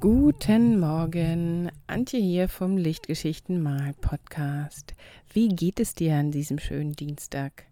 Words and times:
Guten 0.00 0.78
Morgen, 0.78 1.72
Antje 1.88 2.20
hier 2.20 2.48
vom 2.48 2.76
Lichtgeschichten 2.76 3.60
Mal 3.60 3.94
Podcast. 4.00 4.94
Wie 5.32 5.48
geht 5.48 5.80
es 5.80 5.92
dir 5.92 6.14
an 6.14 6.30
diesem 6.30 6.60
schönen 6.60 6.92
Dienstag? 6.92 7.64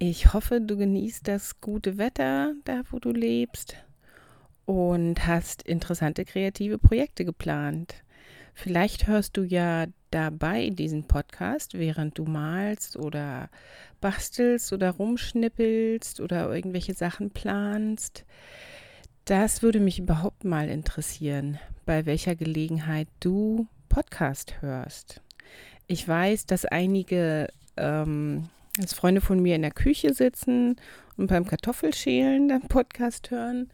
Ich 0.00 0.32
hoffe, 0.34 0.60
du 0.60 0.76
genießt 0.76 1.28
das 1.28 1.60
gute 1.60 1.98
Wetter 1.98 2.54
da, 2.64 2.82
wo 2.90 2.98
du 2.98 3.12
lebst 3.12 3.76
und 4.64 5.24
hast 5.24 5.62
interessante 5.62 6.24
kreative 6.24 6.78
Projekte 6.78 7.24
geplant. 7.24 7.94
Vielleicht 8.52 9.06
hörst 9.06 9.36
du 9.36 9.44
ja 9.44 9.86
dabei 10.10 10.70
diesen 10.70 11.06
Podcast, 11.06 11.74
während 11.74 12.18
du 12.18 12.24
malst 12.24 12.96
oder 12.96 13.50
bastelst 14.00 14.72
oder 14.72 14.90
rumschnippelst 14.90 16.20
oder 16.20 16.52
irgendwelche 16.52 16.94
Sachen 16.94 17.30
planst. 17.30 18.24
Das 19.26 19.60
würde 19.60 19.80
mich 19.80 19.98
überhaupt 19.98 20.44
mal 20.44 20.68
interessieren, 20.68 21.58
bei 21.84 22.06
welcher 22.06 22.36
Gelegenheit 22.36 23.08
du 23.18 23.66
Podcast 23.88 24.62
hörst. 24.62 25.20
Ich 25.88 26.06
weiß, 26.06 26.46
dass 26.46 26.64
einige 26.64 27.48
ähm, 27.76 28.48
dass 28.78 28.94
Freunde 28.94 29.20
von 29.20 29.42
mir 29.42 29.56
in 29.56 29.62
der 29.62 29.72
Küche 29.72 30.14
sitzen 30.14 30.76
und 31.16 31.26
beim 31.26 31.44
Kartoffelschälen 31.44 32.46
den 32.46 32.68
Podcast 32.68 33.32
hören. 33.32 33.68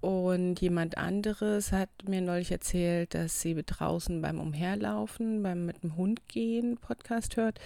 Und 0.00 0.60
jemand 0.60 0.98
anderes 0.98 1.70
hat 1.70 1.90
mir 2.08 2.20
neulich 2.20 2.50
erzählt, 2.50 3.14
dass 3.14 3.40
sie 3.40 3.54
draußen 3.64 4.20
beim 4.20 4.40
Umherlaufen, 4.40 5.44
beim 5.44 5.66
mit 5.66 5.84
dem 5.84 5.94
Hund 5.94 6.26
gehen 6.26 6.78
Podcast 6.78 7.36
hört. 7.36 7.60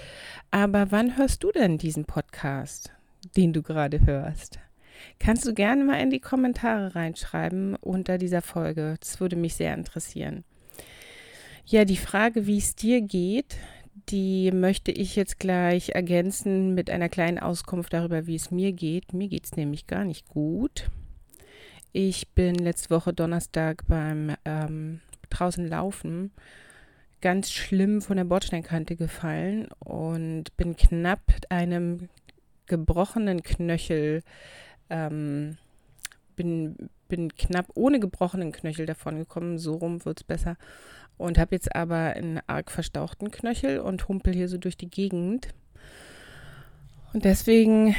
Aber 0.51 0.91
wann 0.91 1.17
hörst 1.17 1.43
du 1.43 1.53
denn 1.53 1.79
diesen 1.79 2.05
Podcast, 2.05 2.93
den 3.35 3.55
du 3.55 3.63
gerade 3.63 4.05
hörst? 4.05 4.59
Kannst 5.19 5.47
du 5.47 5.55
gerne 5.55 5.85
mal 5.85 6.01
in 6.01 6.11
die 6.11 6.21
Kommentare 6.21 6.95
reinschreiben 6.95 7.77
unter 7.77 8.19
dieser 8.19 8.43
Folge. 8.43 8.97
Das 9.01 9.21
würde 9.21 9.37
mich 9.37 9.55
sehr 9.55 9.75
interessieren. 9.75 10.45
Ja, 11.67 11.85
die 11.85 11.97
Frage, 11.97 12.47
wie 12.47 12.59
es 12.59 12.75
dir 12.75 13.01
geht, 13.01 13.57
die 14.09 14.51
möchte 14.53 14.91
ich 14.91 15.17
jetzt 15.17 15.39
gleich 15.39 15.91
ergänzen 15.91 16.75
mit 16.75 16.91
einer 16.91 17.09
kleinen 17.09 17.39
Auskunft 17.39 17.93
darüber, 17.93 18.27
wie 18.27 18.35
es 18.35 18.51
mir 18.51 18.73
geht. 18.73 19.13
Mir 19.13 19.29
geht 19.29 19.47
es 19.47 19.57
nämlich 19.57 19.87
gar 19.87 20.05
nicht 20.05 20.29
gut. 20.29 20.91
Ich 21.93 22.29
bin 22.33 22.57
letzte 22.57 22.91
Woche 22.91 23.13
Donnerstag 23.13 23.85
beim 23.87 24.35
ähm, 24.45 25.01
draußen 25.31 25.67
laufen 25.67 26.33
ganz 27.25 27.51
schlimm 27.51 28.03
von 28.03 28.19
der 28.19 28.25
Bordsteinkante 28.25 28.97
gefallen 28.97 29.69
und 29.79 30.55
bin 30.59 30.77
knapp 30.77 31.23
einem 31.49 32.11
gebrochenen 32.67 33.43
Knöchel 33.43 34.23
ähm, 34.91 35.57
bin, 36.37 36.91
bin 37.09 37.35
knapp 37.35 37.67
ohne 37.75 38.01
gebrochenen 38.01 38.53
Knöchel 38.53 38.87
davon 38.87 39.19
gekommen, 39.19 39.59
so 39.59 39.75
rum 39.75 40.05
wird 40.05 40.21
es 40.21 40.25
besser. 40.25 40.57
Und 41.17 41.39
habe 41.39 41.55
jetzt 41.55 41.75
aber 41.77 42.15
einen 42.15 42.41
arg 42.47 42.71
verstauchten 42.71 43.31
Knöchel 43.31 43.79
und 43.79 44.09
humpel 44.09 44.35
hier 44.35 44.49
so 44.49 44.59
durch 44.59 44.77
die 44.77 44.91
Gegend. 44.91 45.49
Und 47.13 47.25
deswegen 47.25 47.95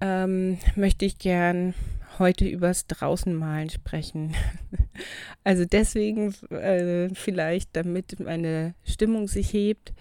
ähm, 0.00 0.58
möchte 0.76 1.04
ich 1.04 1.18
gern 1.18 1.74
heute 2.20 2.46
übers 2.46 2.86
Draußenmalen 2.86 3.70
sprechen. 3.70 4.36
also 5.44 5.64
deswegen 5.64 6.32
äh, 6.50 7.08
vielleicht, 7.14 7.74
damit 7.74 8.20
meine 8.20 8.74
Stimmung 8.84 9.26
sich 9.26 9.52
hebt, 9.52 9.92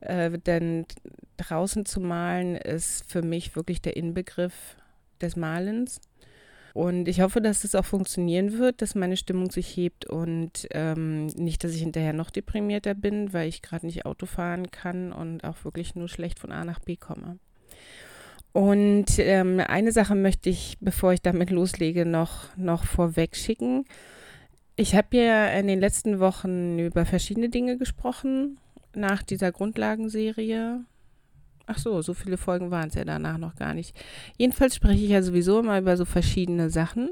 äh, 0.00 0.36
denn 0.38 0.86
draußen 1.36 1.86
zu 1.86 2.00
malen 2.00 2.56
ist 2.56 3.04
für 3.08 3.22
mich 3.22 3.54
wirklich 3.54 3.80
der 3.80 3.96
Inbegriff 3.96 4.76
des 5.18 5.36
Malens. 5.36 6.00
Und 6.74 7.08
ich 7.08 7.20
hoffe, 7.20 7.40
dass 7.40 7.64
es 7.64 7.74
auch 7.74 7.84
funktionieren 7.84 8.58
wird, 8.58 8.82
dass 8.82 8.94
meine 8.94 9.16
Stimmung 9.16 9.50
sich 9.50 9.76
hebt 9.76 10.06
und 10.06 10.68
ähm, 10.70 11.26
nicht, 11.26 11.64
dass 11.64 11.72
ich 11.72 11.80
hinterher 11.80 12.12
noch 12.12 12.30
deprimierter 12.30 12.94
bin, 12.94 13.32
weil 13.32 13.48
ich 13.48 13.62
gerade 13.62 13.86
nicht 13.86 14.06
Auto 14.06 14.26
fahren 14.26 14.70
kann 14.70 15.12
und 15.12 15.42
auch 15.44 15.64
wirklich 15.64 15.94
nur 15.94 16.08
schlecht 16.08 16.38
von 16.38 16.52
A 16.52 16.64
nach 16.64 16.78
B 16.78 16.96
komme. 16.96 17.38
Und 18.52 19.18
ähm, 19.18 19.60
eine 19.60 19.92
Sache 19.92 20.14
möchte 20.14 20.50
ich, 20.50 20.76
bevor 20.80 21.12
ich 21.12 21.22
damit 21.22 21.50
loslege, 21.50 22.06
noch, 22.06 22.56
noch 22.56 22.84
vorweg 22.84 23.36
schicken. 23.36 23.84
Ich 24.76 24.94
habe 24.94 25.16
ja 25.16 25.48
in 25.48 25.66
den 25.66 25.80
letzten 25.80 26.20
Wochen 26.20 26.78
über 26.78 27.04
verschiedene 27.04 27.48
Dinge 27.48 27.76
gesprochen 27.76 28.58
nach 28.94 29.22
dieser 29.22 29.52
Grundlagenserie 29.52 30.84
Ach 31.70 31.76
so, 31.76 32.00
so 32.00 32.14
viele 32.14 32.38
Folgen 32.38 32.70
waren 32.70 32.88
es 32.88 32.94
ja 32.94 33.04
danach 33.04 33.36
noch 33.36 33.54
gar 33.54 33.74
nicht. 33.74 33.94
Jedenfalls 34.38 34.74
spreche 34.74 35.04
ich 35.04 35.10
ja 35.10 35.22
sowieso 35.22 35.60
immer 35.60 35.78
über 35.78 35.98
so 35.98 36.06
verschiedene 36.06 36.70
Sachen 36.70 37.10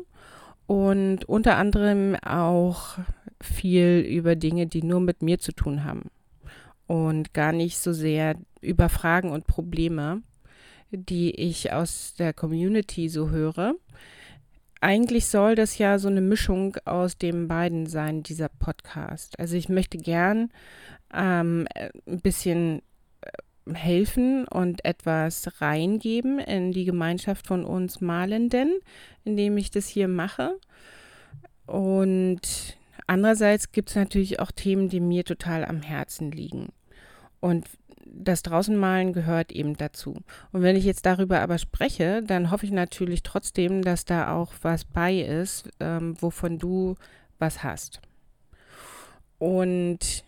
und 0.67 1.27
unter 1.27 1.59
anderem 1.59 2.17
auch 2.25 2.99
viel 3.43 4.01
über 4.01 4.35
Dinge, 4.35 4.67
die 4.67 4.83
nur 4.83 5.01
mit 5.01 5.21
mir 5.21 5.39
zu 5.39 5.53
tun 5.53 5.85
haben 5.85 6.11
und 6.87 7.35
gar 7.35 7.53
nicht 7.53 7.77
so 7.77 7.93
sehr 7.93 8.37
über 8.63 8.89
Fragen 8.89 9.31
und 9.31 9.47
Probleme, 9.47 10.23
die 10.91 11.33
ich 11.33 11.75
aus 11.75 12.15
der 12.19 12.33
Community 12.33 13.11
so 13.11 13.29
höre. 13.29 13.75
Eigentlich 14.81 15.27
soll 15.27 15.55
das 15.55 15.77
ja 15.77 15.99
so 15.99 16.09
eine 16.09 16.23
Mischung 16.23 16.79
aus 16.87 17.19
den 17.19 17.47
beiden 17.47 17.85
sein, 17.85 18.23
dieser 18.23 18.49
Podcast. 18.49 19.39
Also 19.39 19.55
ich 19.57 19.69
möchte 19.69 19.99
gern 19.99 20.51
ähm, 21.13 21.67
ein 22.07 22.21
bisschen 22.21 22.81
helfen 23.75 24.47
und 24.47 24.85
etwas 24.85 25.61
reingeben 25.61 26.39
in 26.39 26.73
die 26.73 26.85
Gemeinschaft 26.85 27.47
von 27.47 27.65
uns 27.65 28.01
Malenden, 28.01 28.79
indem 29.25 29.57
ich 29.57 29.71
das 29.71 29.87
hier 29.87 30.09
mache. 30.09 30.59
Und 31.67 32.41
andererseits 33.07 33.73
gibt 33.73 33.91
es 33.91 33.97
natürlich 33.97 34.41
auch 34.41 34.53
Themen, 34.53 34.89
die 34.89 35.01
mir 35.01 35.25
total 35.25 35.65
am 35.65 35.83
Herzen 35.83 36.31
liegen. 36.31 36.69
Und 37.41 37.67
das 38.05 38.43
Draußenmalen 38.43 39.13
gehört 39.13 39.53
eben 39.53 39.77
dazu. 39.77 40.15
Und 40.53 40.63
wenn 40.63 40.77
ich 40.77 40.85
jetzt 40.85 41.07
darüber 41.07 41.41
aber 41.41 41.59
spreche, 41.59 42.23
dann 42.23 42.51
hoffe 42.51 42.67
ich 42.67 42.73
natürlich 42.73 43.23
trotzdem, 43.23 43.83
dass 43.83 44.05
da 44.05 44.35
auch 44.35 44.53
was 44.63 44.85
bei 44.85 45.19
ist, 45.21 45.69
ähm, 45.81 46.15
wovon 46.21 46.59
du 46.59 46.95
was 47.39 47.63
hast. 47.63 48.01
Und 49.39 50.25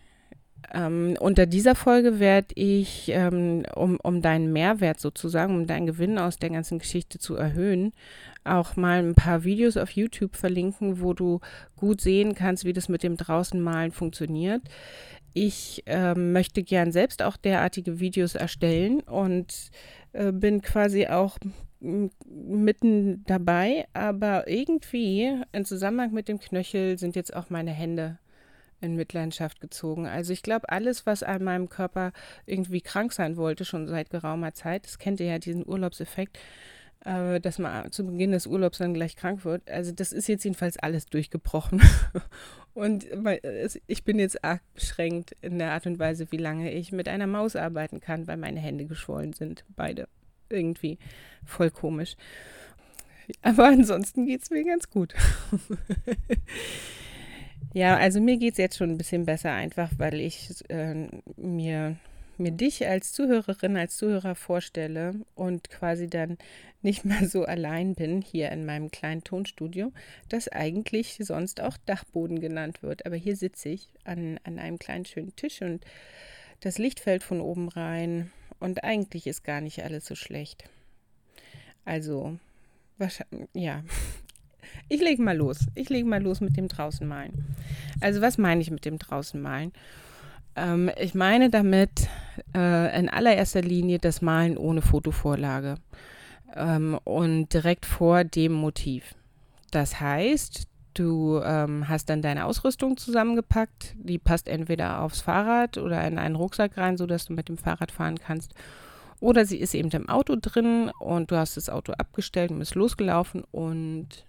ähm, 0.73 1.17
unter 1.19 1.47
dieser 1.47 1.75
Folge 1.75 2.21
werde 2.21 2.55
ich, 2.55 3.09
ähm, 3.09 3.65
um, 3.75 3.99
um 4.03 4.21
deinen 4.21 4.53
Mehrwert 4.53 5.01
sozusagen, 5.01 5.55
um 5.55 5.67
deinen 5.67 5.87
Gewinn 5.87 6.19
aus 6.19 6.39
der 6.39 6.51
ganzen 6.51 6.79
Geschichte 6.79 7.19
zu 7.19 7.37
erhöhen, 7.37 7.93
auch 8.45 8.77
mal 8.77 8.99
ein 8.99 9.15
paar 9.15 9.45
Videos 9.45 9.77
auf 9.77 9.91
YouTube 9.91 10.37
verlinken, 10.37 11.01
wo 11.01 11.15
du 11.15 11.41
gut 11.77 12.01
sehen 12.01 12.35
kannst, 12.35 12.65
wie 12.65 12.73
das 12.73 12.89
mit 12.89 13.03
dem 13.03 13.17
Draußenmalen 13.17 13.93
funktioniert. 13.93 14.63
Ich 15.33 15.83
äh, 15.87 16.15
möchte 16.15 16.63
gern 16.63 16.93
selbst 16.93 17.23
auch 17.23 17.37
derartige 17.37 18.01
Videos 18.01 18.35
erstellen 18.35 19.01
und 19.01 19.71
äh, 20.13 20.33
bin 20.33 20.63
quasi 20.63 21.07
auch 21.07 21.39
mitten 21.81 23.25
dabei, 23.27 23.87
aber 23.93 24.49
irgendwie 24.49 25.31
im 25.53 25.65
Zusammenhang 25.65 26.13
mit 26.13 26.29
dem 26.29 26.41
Knöchel 26.41 26.99
sind 26.99 27.15
jetzt 27.15 27.35
auch 27.35 27.51
meine 27.51 27.71
Hände 27.71 28.19
in 28.81 28.97
Mitleidenschaft 28.97 29.61
gezogen. 29.61 30.07
Also 30.07 30.33
ich 30.33 30.43
glaube, 30.43 30.69
alles, 30.69 31.07
was 31.07 31.23
an 31.23 31.45
meinem 31.45 31.69
Körper 31.69 32.13
irgendwie 32.47 32.81
krank 32.81 33.13
sein 33.13 33.37
wollte, 33.37 33.65
schon 33.65 33.89
seit 33.89 34.11
geraumer 34.11 34.55
Zeit, 34.55 34.85
das 34.85 34.99
kennt 34.99 35.21
ihr 35.21 35.27
ja, 35.27 35.39
diesen 35.39 35.67
Urlaubseffekt, 35.67 36.39
äh, 37.05 37.41
dass 37.41 37.59
man 37.59 37.91
zu 37.91 38.07
Beginn 38.07 38.33
des 38.33 38.47
Urlaubs 38.47 38.79
dann 38.79 38.95
gleich 38.95 39.17
krank 39.17 39.45
wird. 39.45 39.69
Also 39.71 39.93
das 39.93 40.13
ist 40.13 40.29
jetzt 40.29 40.45
jedenfalls 40.45 40.79
alles 40.79 41.07
durchgebrochen. 41.07 41.83
und 42.75 43.07
ich 43.87 44.05
bin 44.05 44.19
jetzt 44.19 44.45
arg 44.45 44.63
beschränkt 44.75 45.37
in 45.41 45.59
der 45.59 45.73
Art 45.73 45.87
und 45.87 45.99
Weise, 45.99 46.31
wie 46.31 46.37
lange 46.37 46.73
ich 46.73 46.93
mit 46.93 47.09
einer 47.09 47.27
Maus 47.27 47.57
arbeiten 47.57 48.01
kann, 48.01 48.27
weil 48.27 48.37
meine 48.37 48.61
Hände 48.61 48.87
geschwollen 48.87 49.33
sind. 49.33 49.65
Beide. 49.77 50.09
Irgendwie 50.51 50.99
voll 51.45 51.71
komisch. 51.71 52.17
Aber 53.43 53.67
ansonsten 53.67 54.27
geht 54.27 54.43
es 54.43 54.51
mir 54.51 54.65
ganz 54.65 54.89
gut. 54.89 55.15
Ja, 57.75 57.97
also 57.97 58.21
mir 58.21 58.39
geht 58.39 58.53
es 58.53 58.59
jetzt 58.59 58.79
schon 58.79 58.91
ein 58.91 58.99
bisschen 58.99 59.27
besser, 59.27 59.53
einfach 59.53 59.91
weil 59.99 60.21
ich 60.21 60.49
äh, 60.71 61.09
mir, 61.37 61.97
mir 62.39 62.51
dich 62.51 62.87
als 62.87 63.13
Zuhörerin, 63.13 63.77
als 63.77 63.97
Zuhörer 63.97 64.35
vorstelle 64.35 65.15
und 65.35 65.69
quasi 65.71 66.09
dann 66.09 66.39
nicht 66.81 67.05
mehr 67.05 67.29
so 67.29 67.45
allein 67.45 67.95
bin 67.95 68.23
hier 68.23 68.51
in 68.53 68.65
meinem 68.65 68.91
kleinen 68.91 69.25
Tonstudio, 69.25 69.93
das 70.29 70.49
eigentlich 70.49 71.19
sonst 71.21 71.61
auch 71.61 71.77
Dachboden 71.87 72.41
genannt 72.41 72.83
wird. 72.83 73.05
Aber 73.05 73.17
hier 73.17 73.37
sitze 73.37 73.69
ich 73.71 73.89
an, 74.05 74.41
an 74.45 74.59
einem 74.59 74.79
kleinen 74.79 75.05
schönen 75.05 75.37
Tisch 75.37 75.61
und 75.61 75.85
das 76.61 76.79
Licht 76.79 77.01
fällt 77.01 77.23
von 77.23 77.41
oben 77.41 77.69
rein 77.69 78.33
und 78.61 78.83
eigentlich 78.83 79.27
ist 79.27 79.45
gar 79.45 79.61
nicht 79.61 79.85
alles 79.85 80.07
so 80.07 80.15
schlecht. 80.15 80.65
Also, 81.85 82.39
ja, 83.55 83.83
ich 84.89 85.01
lege 85.01 85.23
mal 85.23 85.37
los. 85.37 85.67
Ich 85.75 85.89
lege 85.89 86.09
mal 86.09 86.23
los 86.23 86.41
mit 86.41 86.57
dem 86.57 86.69
Draußenmalen. 86.69 87.33
Also 88.01 88.21
was 88.21 88.39
meine 88.39 88.61
ich 88.61 88.71
mit 88.71 88.85
dem 88.85 88.99
Draußenmalen? 88.99 89.73
Ähm, 90.57 90.91
ich 90.99 91.15
meine 91.15 91.51
damit 91.51 92.09
äh, 92.55 92.99
in 92.99 93.09
allererster 93.09 93.63
Linie 93.63 93.99
das 93.99 94.23
Malen 94.23 94.57
ohne 94.57 94.83
Fotovorlage 94.83 95.77
ähm, 96.55 96.99
und 97.05 97.53
direkt 97.53 97.87
vor 97.87 98.25
dem 98.25 98.53
Motiv. 98.53 99.15
Das 99.71 100.01
heißt, 100.01 100.69
Du 100.99 101.41
ähm, 101.45 101.89
hast 101.89 102.11
dann 102.11 102.23
deine 102.23 102.45
Ausrüstung 102.45 102.97
zusammengepackt. 102.97 103.95
Die 104.01 104.19
passt 104.19 104.49
entweder 104.49 105.01
aufs 105.01 105.21
Fahrrad 105.21 105.79
oder 105.79 106.05
in 106.05 106.19
einen 106.19 106.35
Rucksack 106.35 106.77
rein, 106.77 106.97
sodass 106.97 107.27
du 107.27 107.35
mit 107.35 107.49
dem 107.49 107.57
Fahrrad 107.57 107.93
fahren 107.93 108.19
kannst. 108.19 108.53
Oder 109.21 109.45
sie 109.45 109.59
ist 109.59 109.75
eben 109.75 109.91
im 109.91 110.09
Auto 110.09 110.35
drin 110.41 110.91
und 110.99 111.31
du 111.31 111.37
hast 111.37 111.57
das 111.57 111.71
Auto 111.71 111.93
abgestellt 111.93 112.51
und 112.51 112.59
bist 112.59 112.75
losgelaufen 112.75 113.45
und 113.53 114.25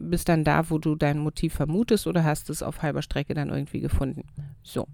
bist 0.00 0.28
dann 0.28 0.44
da, 0.44 0.70
wo 0.70 0.78
du 0.78 0.94
dein 0.94 1.18
Motiv 1.18 1.54
vermutest 1.54 2.06
oder 2.06 2.24
hast 2.24 2.50
es 2.50 2.62
auf 2.62 2.82
halber 2.82 3.02
Strecke 3.02 3.34
dann 3.34 3.50
irgendwie 3.50 3.80
gefunden. 3.80 4.24
So. 4.62 4.86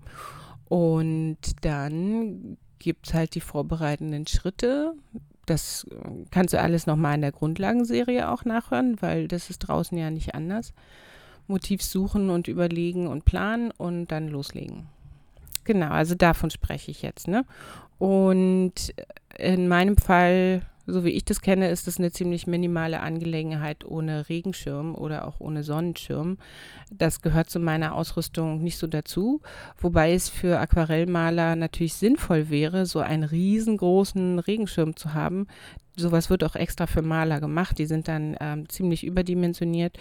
Und 0.68 1.38
dann 1.62 2.56
gibt 2.78 3.06
es 3.06 3.14
halt 3.14 3.34
die 3.34 3.40
vorbereitenden 3.40 4.26
Schritte. 4.26 4.94
Das 5.46 5.86
äh, 5.90 6.24
kannst 6.30 6.54
du 6.54 6.60
alles 6.60 6.86
nochmal 6.86 7.14
in 7.14 7.20
der 7.20 7.32
Grundlagenserie 7.32 8.28
auch 8.28 8.44
nachhören, 8.44 9.00
weil 9.00 9.28
das 9.28 9.50
ist 9.50 9.60
draußen 9.60 9.96
ja 9.96 10.10
nicht 10.10 10.34
anders. 10.34 10.72
Motiv 11.46 11.82
suchen 11.82 12.30
und 12.30 12.48
überlegen 12.48 13.06
und 13.06 13.24
planen 13.24 13.70
und 13.70 14.06
dann 14.06 14.28
loslegen. 14.28 14.86
Genau, 15.64 15.90
also 15.90 16.14
davon 16.14 16.50
spreche 16.50 16.90
ich 16.90 17.02
jetzt. 17.02 17.28
Ne? 17.28 17.44
Und 17.98 18.94
in 19.38 19.68
meinem 19.68 19.96
Fall, 19.96 20.62
so 20.86 21.04
wie 21.04 21.10
ich 21.10 21.24
das 21.24 21.40
kenne, 21.40 21.70
ist 21.70 21.86
das 21.86 21.98
eine 21.98 22.10
ziemlich 22.10 22.46
minimale 22.46 23.00
Angelegenheit 23.00 23.84
ohne 23.84 24.28
Regenschirm 24.28 24.94
oder 24.94 25.28
auch 25.28 25.40
ohne 25.40 25.62
Sonnenschirm. 25.62 26.38
Das 26.90 27.22
gehört 27.22 27.50
zu 27.50 27.60
meiner 27.60 27.94
Ausrüstung 27.94 28.62
nicht 28.62 28.78
so 28.78 28.86
dazu, 28.86 29.40
wobei 29.78 30.12
es 30.12 30.28
für 30.28 30.58
Aquarellmaler 30.58 31.56
natürlich 31.56 31.94
sinnvoll 31.94 32.50
wäre, 32.50 32.86
so 32.86 33.00
einen 33.00 33.24
riesengroßen 33.24 34.38
Regenschirm 34.40 34.96
zu 34.96 35.14
haben. 35.14 35.46
Sowas 35.96 36.30
wird 36.30 36.42
auch 36.42 36.56
extra 36.56 36.86
für 36.86 37.02
Maler 37.02 37.40
gemacht. 37.40 37.78
Die 37.78 37.86
sind 37.86 38.08
dann 38.08 38.36
ähm, 38.40 38.68
ziemlich 38.68 39.04
überdimensioniert, 39.04 39.98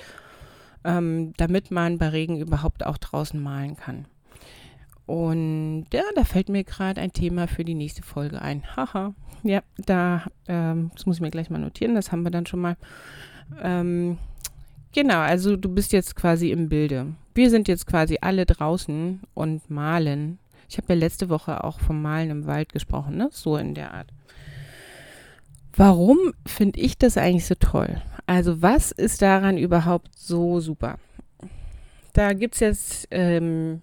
ähm, 0.83 1.33
damit 1.37 1.69
man 1.69 1.97
bei 1.97 2.09
Regen 2.09 2.39
überhaupt 2.39 2.85
auch 2.85 2.97
draußen 2.97 3.41
malen 3.41 3.75
kann. 3.75 4.05
Und 5.11 5.87
ja, 5.91 6.03
da 6.15 6.23
fällt 6.23 6.47
mir 6.47 6.63
gerade 6.63 7.01
ein 7.01 7.11
Thema 7.11 7.49
für 7.49 7.65
die 7.65 7.73
nächste 7.73 8.01
Folge 8.01 8.41
ein. 8.41 8.63
Haha. 8.77 9.13
Ja, 9.43 9.61
da, 9.75 10.23
ähm, 10.47 10.89
das 10.93 11.05
muss 11.05 11.17
ich 11.17 11.21
mir 11.21 11.31
gleich 11.31 11.49
mal 11.49 11.57
notieren, 11.57 11.95
das 11.95 12.13
haben 12.13 12.23
wir 12.23 12.31
dann 12.31 12.45
schon 12.45 12.61
mal. 12.61 12.77
Ähm, 13.61 14.17
genau, 14.93 15.19
also 15.19 15.57
du 15.57 15.67
bist 15.67 15.91
jetzt 15.91 16.15
quasi 16.15 16.51
im 16.51 16.69
Bilde. 16.69 17.07
Wir 17.35 17.49
sind 17.49 17.67
jetzt 17.67 17.87
quasi 17.87 18.19
alle 18.21 18.45
draußen 18.45 19.19
und 19.33 19.69
malen. 19.69 20.39
Ich 20.69 20.77
habe 20.77 20.93
ja 20.93 20.99
letzte 20.99 21.27
Woche 21.27 21.61
auch 21.65 21.81
vom 21.81 22.01
Malen 22.01 22.29
im 22.29 22.45
Wald 22.45 22.71
gesprochen, 22.71 23.17
ne? 23.17 23.27
So 23.33 23.57
in 23.57 23.73
der 23.73 23.93
Art. 23.93 24.07
Warum 25.75 26.19
finde 26.45 26.79
ich 26.79 26.97
das 26.97 27.17
eigentlich 27.17 27.47
so 27.47 27.55
toll? 27.55 28.01
Also 28.27 28.61
was 28.61 28.93
ist 28.93 29.21
daran 29.21 29.57
überhaupt 29.57 30.17
so 30.17 30.61
super? 30.61 30.99
Da 32.13 32.31
gibt 32.31 32.53
es 32.53 32.61
jetzt 32.61 33.07
ähm, 33.11 33.81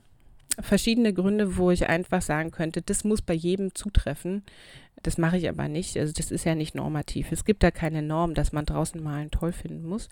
verschiedene 0.61 1.13
Gründe, 1.13 1.57
wo 1.57 1.71
ich 1.71 1.89
einfach 1.89 2.23
sagen 2.23 2.51
könnte, 2.51 2.83
das 2.83 3.05
muss 3.05 3.23
bei 3.23 3.35
jedem 3.35 3.75
zutreffen. 3.75 4.43
Das 5.03 5.19
mache 5.19 5.39
ich 5.39 5.49
aber 5.49 5.69
nicht. 5.69 5.97
Also 5.97 6.13
das 6.13 6.31
ist 6.31 6.45
ja 6.45 6.55
nicht 6.55 6.75
normativ. 6.75 7.31
Es 7.31 7.45
gibt 7.45 7.63
da 7.63 7.71
keine 7.71 8.03
Norm, 8.03 8.35
dass 8.35 8.53
man 8.53 8.65
draußen 8.65 9.03
malen 9.03 9.31
toll 9.31 9.53
finden 9.53 9.87
muss. 9.87 10.09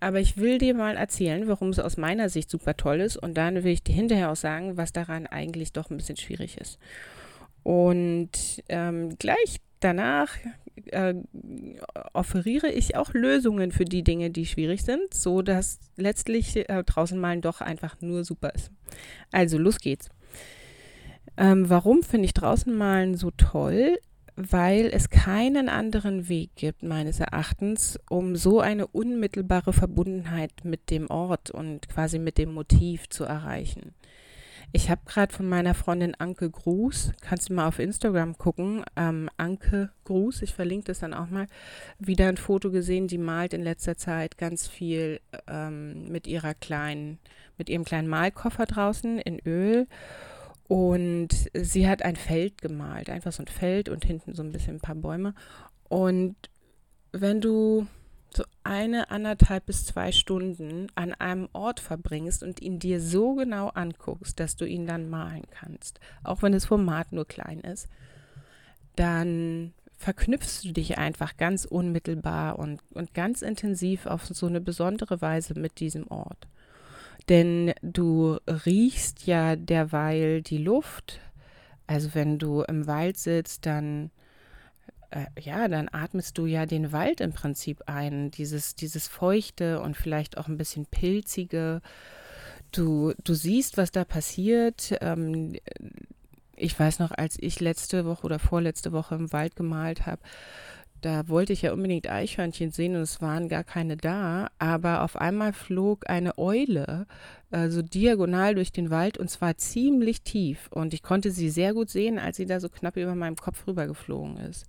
Aber 0.00 0.20
ich 0.20 0.36
will 0.36 0.58
dir 0.58 0.74
mal 0.74 0.96
erzählen, 0.96 1.48
warum 1.48 1.70
es 1.70 1.78
aus 1.78 1.96
meiner 1.96 2.28
Sicht 2.28 2.50
super 2.50 2.76
toll 2.76 3.00
ist. 3.00 3.16
Und 3.16 3.34
dann 3.34 3.64
will 3.64 3.72
ich 3.72 3.82
dir 3.82 3.94
hinterher 3.94 4.30
auch 4.30 4.36
sagen, 4.36 4.76
was 4.76 4.92
daran 4.92 5.26
eigentlich 5.26 5.72
doch 5.72 5.90
ein 5.90 5.96
bisschen 5.96 6.16
schwierig 6.16 6.58
ist. 6.58 6.78
Und 7.64 8.30
ähm, 8.68 9.16
gleich 9.18 9.60
danach 9.80 10.30
äh, 10.86 11.14
offeriere 12.12 12.70
ich 12.70 12.96
auch 12.96 13.12
Lösungen 13.14 13.72
für 13.72 13.84
die 13.84 14.02
Dinge, 14.02 14.30
die 14.30 14.46
schwierig 14.46 14.82
sind, 14.82 15.12
so 15.12 15.42
dass 15.42 15.78
letztlich 15.96 16.56
äh, 16.68 16.82
draußen 16.84 17.18
malen 17.18 17.40
doch 17.40 17.60
einfach 17.60 18.00
nur 18.00 18.24
super 18.24 18.54
ist. 18.54 18.70
Also 19.30 19.58
los 19.58 19.78
geht's. 19.78 20.08
Ähm, 21.36 21.68
warum 21.68 22.02
finde 22.02 22.26
ich 22.26 22.34
draußen 22.34 22.74
malen 22.74 23.14
so 23.14 23.30
toll? 23.30 23.98
Weil 24.34 24.86
es 24.92 25.10
keinen 25.10 25.68
anderen 25.68 26.28
Weg 26.28 26.56
gibt, 26.56 26.82
meines 26.82 27.20
Erachtens, 27.20 28.00
um 28.08 28.34
so 28.34 28.60
eine 28.60 28.86
unmittelbare 28.86 29.74
Verbundenheit 29.74 30.52
mit 30.64 30.90
dem 30.90 31.10
Ort 31.10 31.50
und 31.50 31.86
quasi 31.90 32.18
mit 32.18 32.38
dem 32.38 32.54
Motiv 32.54 33.10
zu 33.10 33.24
erreichen. 33.24 33.94
Ich 34.74 34.88
habe 34.88 35.02
gerade 35.04 35.34
von 35.34 35.46
meiner 35.46 35.74
Freundin 35.74 36.14
Anke 36.14 36.48
Gruß, 36.48 37.12
kannst 37.20 37.50
du 37.50 37.52
mal 37.52 37.68
auf 37.68 37.78
Instagram 37.78 38.38
gucken, 38.38 38.84
ähm, 38.96 39.28
Anke 39.36 39.90
Gruß, 40.04 40.40
ich 40.40 40.54
verlinke 40.54 40.86
das 40.86 41.00
dann 41.00 41.12
auch 41.12 41.28
mal, 41.28 41.46
wieder 41.98 42.28
ein 42.28 42.38
Foto 42.38 42.70
gesehen, 42.70 43.06
die 43.06 43.18
malt 43.18 43.52
in 43.52 43.62
letzter 43.62 43.98
Zeit 43.98 44.38
ganz 44.38 44.68
viel 44.68 45.20
ähm, 45.46 46.08
mit 46.10 46.26
ihrer 46.26 46.54
kleinen, 46.54 47.18
mit 47.58 47.68
ihrem 47.68 47.84
kleinen 47.84 48.08
Malkoffer 48.08 48.64
draußen 48.64 49.18
in 49.18 49.40
Öl. 49.40 49.86
Und 50.68 51.50
sie 51.52 51.86
hat 51.86 52.02
ein 52.02 52.16
Feld 52.16 52.62
gemalt, 52.62 53.10
einfach 53.10 53.32
so 53.32 53.42
ein 53.42 53.48
Feld 53.48 53.90
und 53.90 54.06
hinten 54.06 54.34
so 54.34 54.42
ein 54.42 54.52
bisschen 54.52 54.76
ein 54.76 54.80
paar 54.80 54.94
Bäume. 54.94 55.34
Und 55.90 56.34
wenn 57.12 57.42
du 57.42 57.86
so 58.36 58.44
eine, 58.64 59.10
anderthalb 59.10 59.66
bis 59.66 59.84
zwei 59.84 60.12
Stunden 60.12 60.88
an 60.94 61.14
einem 61.14 61.48
Ort 61.52 61.80
verbringst 61.80 62.42
und 62.42 62.60
ihn 62.60 62.78
dir 62.78 63.00
so 63.00 63.34
genau 63.34 63.68
anguckst, 63.68 64.38
dass 64.40 64.56
du 64.56 64.64
ihn 64.64 64.86
dann 64.86 65.10
malen 65.10 65.44
kannst, 65.50 66.00
auch 66.24 66.42
wenn 66.42 66.52
das 66.52 66.66
Format 66.66 67.12
nur 67.12 67.26
klein 67.26 67.60
ist, 67.60 67.88
dann 68.96 69.72
verknüpfst 69.96 70.64
du 70.64 70.72
dich 70.72 70.98
einfach 70.98 71.36
ganz 71.36 71.64
unmittelbar 71.64 72.58
und, 72.58 72.80
und 72.92 73.14
ganz 73.14 73.40
intensiv 73.40 74.06
auf 74.06 74.26
so 74.26 74.46
eine 74.46 74.60
besondere 74.60 75.20
Weise 75.20 75.58
mit 75.58 75.78
diesem 75.78 76.08
Ort. 76.08 76.48
Denn 77.28 77.72
du 77.82 78.38
riechst 78.66 79.26
ja 79.26 79.54
derweil 79.54 80.42
die 80.42 80.58
Luft. 80.58 81.20
Also 81.86 82.14
wenn 82.14 82.38
du 82.38 82.62
im 82.62 82.86
Wald 82.88 83.16
sitzt, 83.16 83.64
dann 83.66 84.10
äh, 85.12 85.26
ja, 85.40 85.68
dann 85.68 85.88
atmest 85.92 86.38
du 86.38 86.46
ja 86.46 86.66
den 86.66 86.92
Wald 86.92 87.20
im 87.20 87.32
Prinzip 87.32 87.82
ein, 87.86 88.30
dieses, 88.30 88.74
dieses 88.74 89.08
feuchte 89.08 89.80
und 89.80 89.96
vielleicht 89.96 90.38
auch 90.38 90.48
ein 90.48 90.56
bisschen 90.56 90.86
pilzige. 90.86 91.80
Du, 92.72 93.12
du 93.22 93.34
siehst, 93.34 93.76
was 93.76 93.92
da 93.92 94.04
passiert. 94.04 94.96
Ähm, 95.00 95.56
ich 96.56 96.78
weiß 96.78 96.98
noch, 96.98 97.12
als 97.12 97.36
ich 97.38 97.60
letzte 97.60 98.04
Woche 98.04 98.24
oder 98.24 98.38
vorletzte 98.38 98.92
Woche 98.92 99.14
im 99.14 99.32
Wald 99.32 99.56
gemalt 99.56 100.06
habe, 100.06 100.22
da 101.02 101.28
wollte 101.28 101.52
ich 101.52 101.62
ja 101.62 101.72
unbedingt 101.72 102.08
Eichhörnchen 102.08 102.70
sehen 102.70 102.94
und 102.94 103.02
es 103.02 103.20
waren 103.20 103.48
gar 103.48 103.64
keine 103.64 103.96
da, 103.96 104.48
aber 104.58 105.02
auf 105.02 105.16
einmal 105.16 105.52
flog 105.52 106.08
eine 106.08 106.38
Eule 106.38 107.06
äh, 107.50 107.68
so 107.70 107.82
diagonal 107.82 108.54
durch 108.54 108.70
den 108.70 108.90
Wald 108.90 109.18
und 109.18 109.28
zwar 109.28 109.56
ziemlich 109.56 110.22
tief 110.22 110.68
und 110.70 110.94
ich 110.94 111.02
konnte 111.02 111.32
sie 111.32 111.50
sehr 111.50 111.74
gut 111.74 111.90
sehen, 111.90 112.20
als 112.20 112.36
sie 112.36 112.46
da 112.46 112.60
so 112.60 112.68
knapp 112.68 112.96
über 112.96 113.16
meinem 113.16 113.36
Kopf 113.36 113.66
rübergeflogen 113.66 114.36
ist. 114.36 114.64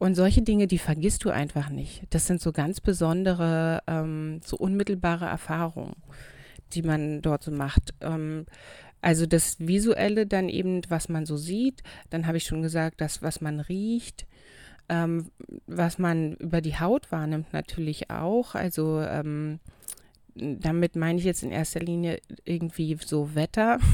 Und 0.00 0.14
solche 0.14 0.40
Dinge, 0.40 0.66
die 0.66 0.78
vergisst 0.78 1.26
du 1.26 1.30
einfach 1.30 1.68
nicht. 1.68 2.04
Das 2.08 2.26
sind 2.26 2.40
so 2.40 2.52
ganz 2.52 2.80
besondere, 2.80 3.82
ähm, 3.86 4.40
so 4.42 4.56
unmittelbare 4.56 5.26
Erfahrungen, 5.26 5.94
die 6.72 6.80
man 6.80 7.20
dort 7.20 7.42
so 7.42 7.50
macht. 7.50 7.92
Ähm, 8.00 8.46
also 9.02 9.26
das 9.26 9.60
Visuelle 9.60 10.26
dann 10.26 10.48
eben, 10.48 10.80
was 10.88 11.10
man 11.10 11.26
so 11.26 11.36
sieht. 11.36 11.82
Dann 12.08 12.26
habe 12.26 12.38
ich 12.38 12.44
schon 12.44 12.62
gesagt, 12.62 13.02
das, 13.02 13.20
was 13.20 13.42
man 13.42 13.60
riecht. 13.60 14.26
Ähm, 14.88 15.30
was 15.66 15.98
man 15.98 16.32
über 16.36 16.62
die 16.62 16.78
Haut 16.78 17.12
wahrnimmt 17.12 17.52
natürlich 17.52 18.08
auch. 18.08 18.54
Also 18.54 19.02
ähm, 19.02 19.60
damit 20.40 20.96
meine 20.96 21.18
ich 21.18 21.24
jetzt 21.24 21.42
in 21.42 21.50
erster 21.50 21.80
Linie 21.80 22.20
irgendwie 22.44 22.96
so 23.04 23.34
Wetter. 23.34 23.78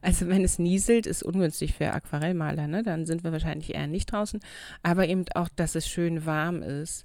Also 0.00 0.28
wenn 0.28 0.44
es 0.44 0.60
nieselt, 0.60 1.04
ist 1.04 1.24
ungünstig 1.24 1.74
für 1.74 1.92
Aquarellmaler, 1.92 2.68
ne? 2.68 2.84
Dann 2.84 3.06
sind 3.06 3.24
wir 3.24 3.32
wahrscheinlich 3.32 3.74
eher 3.74 3.88
nicht 3.88 4.12
draußen. 4.12 4.38
Aber 4.84 5.08
eben 5.08 5.24
auch, 5.34 5.48
dass 5.56 5.74
es 5.74 5.88
schön 5.88 6.26
warm 6.26 6.62
ist. 6.62 7.04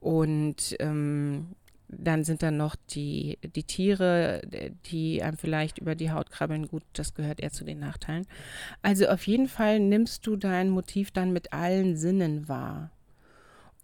Und 0.00 0.74
ähm, 0.80 1.54
dann 1.92 2.24
sind 2.24 2.42
dann 2.42 2.56
noch 2.56 2.74
die, 2.90 3.38
die 3.54 3.62
Tiere, 3.62 4.42
die 4.86 5.22
einem 5.22 5.36
vielleicht 5.36 5.78
über 5.78 5.94
die 5.94 6.10
Haut 6.10 6.30
krabbeln. 6.30 6.66
Gut, 6.66 6.82
das 6.94 7.14
gehört 7.14 7.40
eher 7.40 7.52
zu 7.52 7.64
den 7.64 7.78
Nachteilen. 7.78 8.26
Also 8.80 9.06
auf 9.06 9.26
jeden 9.26 9.48
Fall 9.48 9.78
nimmst 9.78 10.26
du 10.26 10.36
dein 10.36 10.70
Motiv 10.70 11.10
dann 11.10 11.32
mit 11.32 11.52
allen 11.52 11.96
Sinnen 11.96 12.48
wahr. 12.48 12.90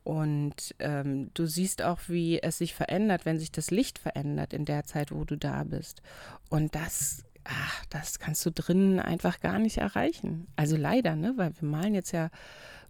Und 0.09 0.75
ähm, 0.79 1.29
du 1.35 1.45
siehst 1.45 1.83
auch, 1.83 1.99
wie 2.07 2.43
es 2.43 2.57
sich 2.57 2.73
verändert, 2.75 3.27
wenn 3.27 3.39
sich 3.39 3.53
das 3.53 3.71
Licht 3.71 3.99
verändert 3.99 4.55
in 4.55 4.65
der 4.65 4.85
Zeit, 4.85 5.13
wo 5.13 5.25
du 5.25 5.37
da 5.37 5.65
bist. 5.65 6.01
Und 6.49 6.75
das, 6.75 7.27
ach, 7.45 7.85
das 7.91 8.19
kannst 8.19 8.47
du 8.47 8.51
drinnen 8.51 9.01
einfach 9.01 9.41
gar 9.41 9.59
nicht 9.59 9.77
erreichen. 9.77 10.47
Also 10.57 10.79
leider, 10.79 11.15
ne? 11.15 11.35
Weil 11.37 11.53
wir 11.61 11.69
malen 11.69 11.95
jetzt 11.95 12.13
ja 12.13 12.31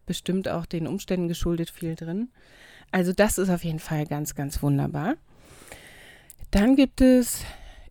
bestimmt 0.07 0.49
auch 0.49 0.65
den 0.65 0.87
Umständen 0.87 1.27
geschuldet 1.27 1.71
viel 1.71 1.97
drin. 1.97 2.29
Also 2.93 3.13
das 3.13 3.37
ist 3.37 3.51
auf 3.51 3.65
jeden 3.65 3.81
Fall 3.81 4.07
ganz, 4.07 4.37
ganz 4.37 4.63
wunderbar. 4.63 5.17
Dann 6.53 6.77
gibt 6.77 7.01
es 7.01 7.43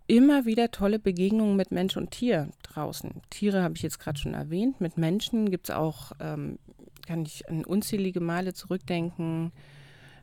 immer 0.08 0.46
wieder 0.46 0.72
tolle 0.72 1.00
Begegnungen 1.00 1.58
mit 1.58 1.72
Mensch 1.72 1.98
und 1.98 2.12
Tier 2.12 2.48
draußen. 2.64 3.12
Tiere 3.30 3.62
habe 3.62 3.76
ich 3.76 3.82
jetzt 3.82 4.00
gerade 4.00 4.18
schon 4.18 4.36
erwähnt. 4.36 4.80
Mit 4.80 4.98
Menschen 4.98 5.52
gibt 5.52 5.68
es 5.68 5.76
auch 5.76 6.14
ähm, 6.22 6.60
kann 7.08 7.24
ich 7.24 7.50
an 7.50 7.66
unzählige 7.66 8.20
Male 8.20 8.54
zurückdenken. 8.54 9.52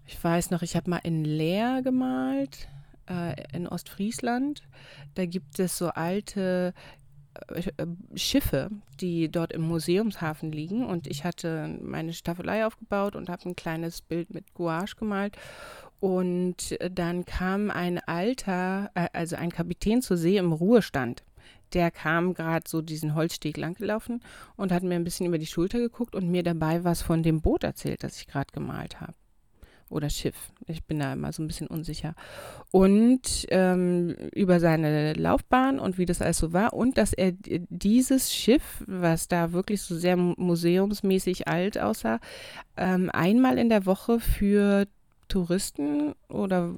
Ich 0.06 0.22
weiß 0.22 0.50
noch, 0.50 0.62
ich 0.62 0.76
habe 0.76 0.90
mal 0.90 1.00
in 1.02 1.24
Leer 1.24 1.80
gemalt. 1.82 2.68
äh, 3.08 3.34
in 3.52 3.66
Ostfriesland. 3.68 4.62
Da 5.14 5.26
gibt 5.26 5.58
es 5.58 5.76
so 5.76 5.88
alte 5.88 6.74
äh, 7.54 7.86
Schiffe, 8.14 8.70
die 9.00 9.30
dort 9.30 9.52
im 9.52 9.62
Museumshafen 9.62 10.52
liegen. 10.52 10.86
Und 10.86 11.06
ich 11.06 11.24
hatte 11.24 11.78
meine 11.82 12.12
Staffelei 12.12 12.66
aufgebaut 12.66 13.16
und 13.16 13.28
habe 13.28 13.48
ein 13.48 13.56
kleines 13.56 14.00
Bild 14.00 14.32
mit 14.32 14.54
Gouache 14.54 14.96
gemalt. 14.98 15.36
Und 16.00 16.76
dann 16.90 17.24
kam 17.24 17.70
ein 17.70 17.98
alter, 17.98 18.90
äh, 18.94 19.08
also 19.12 19.36
ein 19.36 19.50
Kapitän 19.50 20.02
zur 20.02 20.16
See 20.16 20.36
im 20.36 20.52
Ruhestand. 20.52 21.24
Der 21.74 21.90
kam 21.90 22.34
gerade 22.34 22.68
so 22.68 22.80
diesen 22.80 23.14
Holzsteg 23.14 23.56
langgelaufen 23.56 24.22
und 24.56 24.72
hat 24.72 24.82
mir 24.82 24.94
ein 24.94 25.04
bisschen 25.04 25.26
über 25.26 25.38
die 25.38 25.46
Schulter 25.46 25.78
geguckt 25.78 26.14
und 26.14 26.30
mir 26.30 26.42
dabei 26.42 26.84
was 26.84 27.02
von 27.02 27.22
dem 27.22 27.40
Boot 27.40 27.64
erzählt, 27.64 28.02
das 28.02 28.18
ich 28.18 28.26
gerade 28.26 28.52
gemalt 28.52 29.00
habe 29.00 29.14
oder 29.90 30.10
Schiff. 30.10 30.50
Ich 30.66 30.84
bin 30.84 30.98
da 30.98 31.12
immer 31.12 31.32
so 31.32 31.42
ein 31.42 31.46
bisschen 31.46 31.68
unsicher. 31.68 32.14
Und 32.70 33.46
ähm, 33.50 34.10
über 34.34 34.60
seine 34.60 35.12
Laufbahn 35.14 35.78
und 35.78 35.98
wie 35.98 36.06
das 36.06 36.20
alles 36.20 36.38
so 36.38 36.52
war 36.52 36.72
und 36.72 36.98
dass 36.98 37.12
er 37.12 37.32
dieses 37.68 38.32
Schiff, 38.32 38.82
was 38.86 39.28
da 39.28 39.52
wirklich 39.52 39.82
so 39.82 39.96
sehr 39.96 40.16
museumsmäßig 40.16 41.48
alt 41.48 41.78
aussah, 41.78 42.18
ähm, 42.76 43.10
einmal 43.12 43.58
in 43.58 43.68
der 43.68 43.86
Woche 43.86 44.20
für 44.20 44.86
Touristen 45.28 46.14
oder 46.28 46.74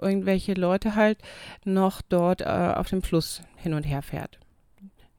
irgendwelche 0.00 0.54
Leute 0.54 0.94
halt 0.94 1.18
noch 1.64 2.02
dort 2.02 2.40
äh, 2.40 2.44
auf 2.44 2.88
dem 2.88 3.02
Fluss 3.02 3.42
hin 3.56 3.74
und 3.74 3.84
her 3.84 4.02
fährt. 4.02 4.38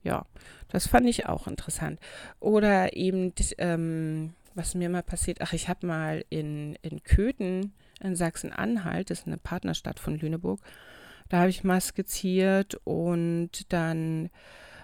Ja, 0.03 0.25
das 0.69 0.87
fand 0.87 1.07
ich 1.07 1.25
auch 1.25 1.47
interessant. 1.47 1.99
Oder 2.39 2.95
eben 2.95 3.33
ähm, 3.57 4.33
was 4.57 4.73
mir 4.73 4.89
mal 4.89 5.03
passiert, 5.03 5.41
ach, 5.41 5.53
ich 5.53 5.69
habe 5.69 5.85
mal 5.85 6.25
in, 6.29 6.75
in 6.81 7.03
Köthen 7.03 7.73
in 8.01 8.15
Sachsen-Anhalt, 8.15 9.09
das 9.09 9.19
ist 9.19 9.27
eine 9.27 9.37
Partnerstadt 9.37 9.99
von 9.99 10.17
Lüneburg, 10.17 10.59
da 11.29 11.39
habe 11.39 11.49
ich 11.49 11.63
mal 11.63 11.81
skizziert 11.81 12.79
und 12.83 13.71
dann 13.71 14.29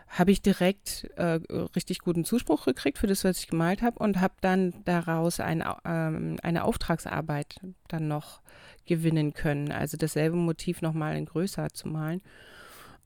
habe 0.07 0.31
ich 0.31 0.41
direkt 0.41 1.09
äh, 1.15 1.39
richtig 1.75 1.99
guten 1.99 2.23
Zuspruch 2.23 2.65
gekriegt 2.65 2.99
für 2.99 3.07
das, 3.07 3.23
was 3.23 3.39
ich 3.39 3.47
gemalt 3.47 3.81
habe 3.81 3.97
und 3.99 4.21
habe 4.21 4.35
dann 4.41 4.73
daraus 4.85 5.39
ein, 5.39 5.63
ähm, 5.85 6.37
eine 6.43 6.63
Auftragsarbeit 6.65 7.59
dann 7.87 8.07
noch 8.07 8.41
gewinnen 8.85 9.33
können. 9.33 9.71
Also 9.71 9.97
dasselbe 9.97 10.35
Motiv 10.35 10.81
nochmal 10.81 11.15
in 11.15 11.25
größer 11.25 11.69
zu 11.73 11.87
malen. 11.87 12.21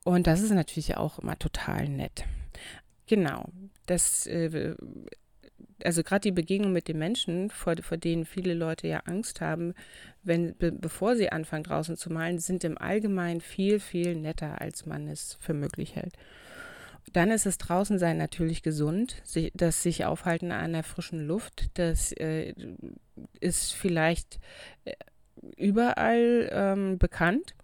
Und 0.03 0.27
das 0.27 0.41
ist 0.41 0.51
natürlich 0.51 0.97
auch 0.97 1.19
immer 1.19 1.37
total 1.37 1.89
nett. 1.89 2.25
Genau. 3.07 3.45
Das 3.85 4.25
äh, 4.27 4.75
also 5.83 6.03
gerade 6.03 6.21
die 6.21 6.31
Begegnung 6.31 6.71
mit 6.71 6.87
den 6.87 6.97
Menschen, 6.97 7.49
vor, 7.49 7.75
vor 7.81 7.97
denen 7.97 8.25
viele 8.25 8.53
Leute 8.53 8.87
ja 8.87 8.99
Angst 9.05 9.41
haben, 9.41 9.73
wenn, 10.23 10.55
be, 10.57 10.71
bevor 10.71 11.15
sie 11.15 11.31
anfangen 11.31 11.63
draußen 11.63 11.97
zu 11.97 12.11
malen, 12.11 12.39
sind 12.39 12.63
im 12.63 12.77
Allgemeinen 12.77 13.41
viel, 13.41 13.79
viel 13.79 14.15
netter, 14.15 14.61
als 14.61 14.85
man 14.85 15.07
es 15.07 15.37
für 15.39 15.53
möglich 15.53 15.95
hält. 15.95 16.13
Dann 17.13 17.31
ist 17.31 17.45
es 17.45 17.57
draußen 17.57 17.99
sein 17.99 18.17
natürlich 18.17 18.63
gesund, 18.63 19.21
sich, 19.23 19.51
das 19.53 19.81
sich 19.81 20.05
aufhalten 20.05 20.51
an 20.51 20.73
der 20.73 20.83
frischen 20.83 21.25
Luft, 21.25 21.67
das 21.75 22.11
äh, 22.11 22.53
ist 23.39 23.73
vielleicht 23.73 24.39
äh, 24.83 24.93
überall 25.55 26.49
ähm, 26.51 26.97
bekannt. 26.97 27.55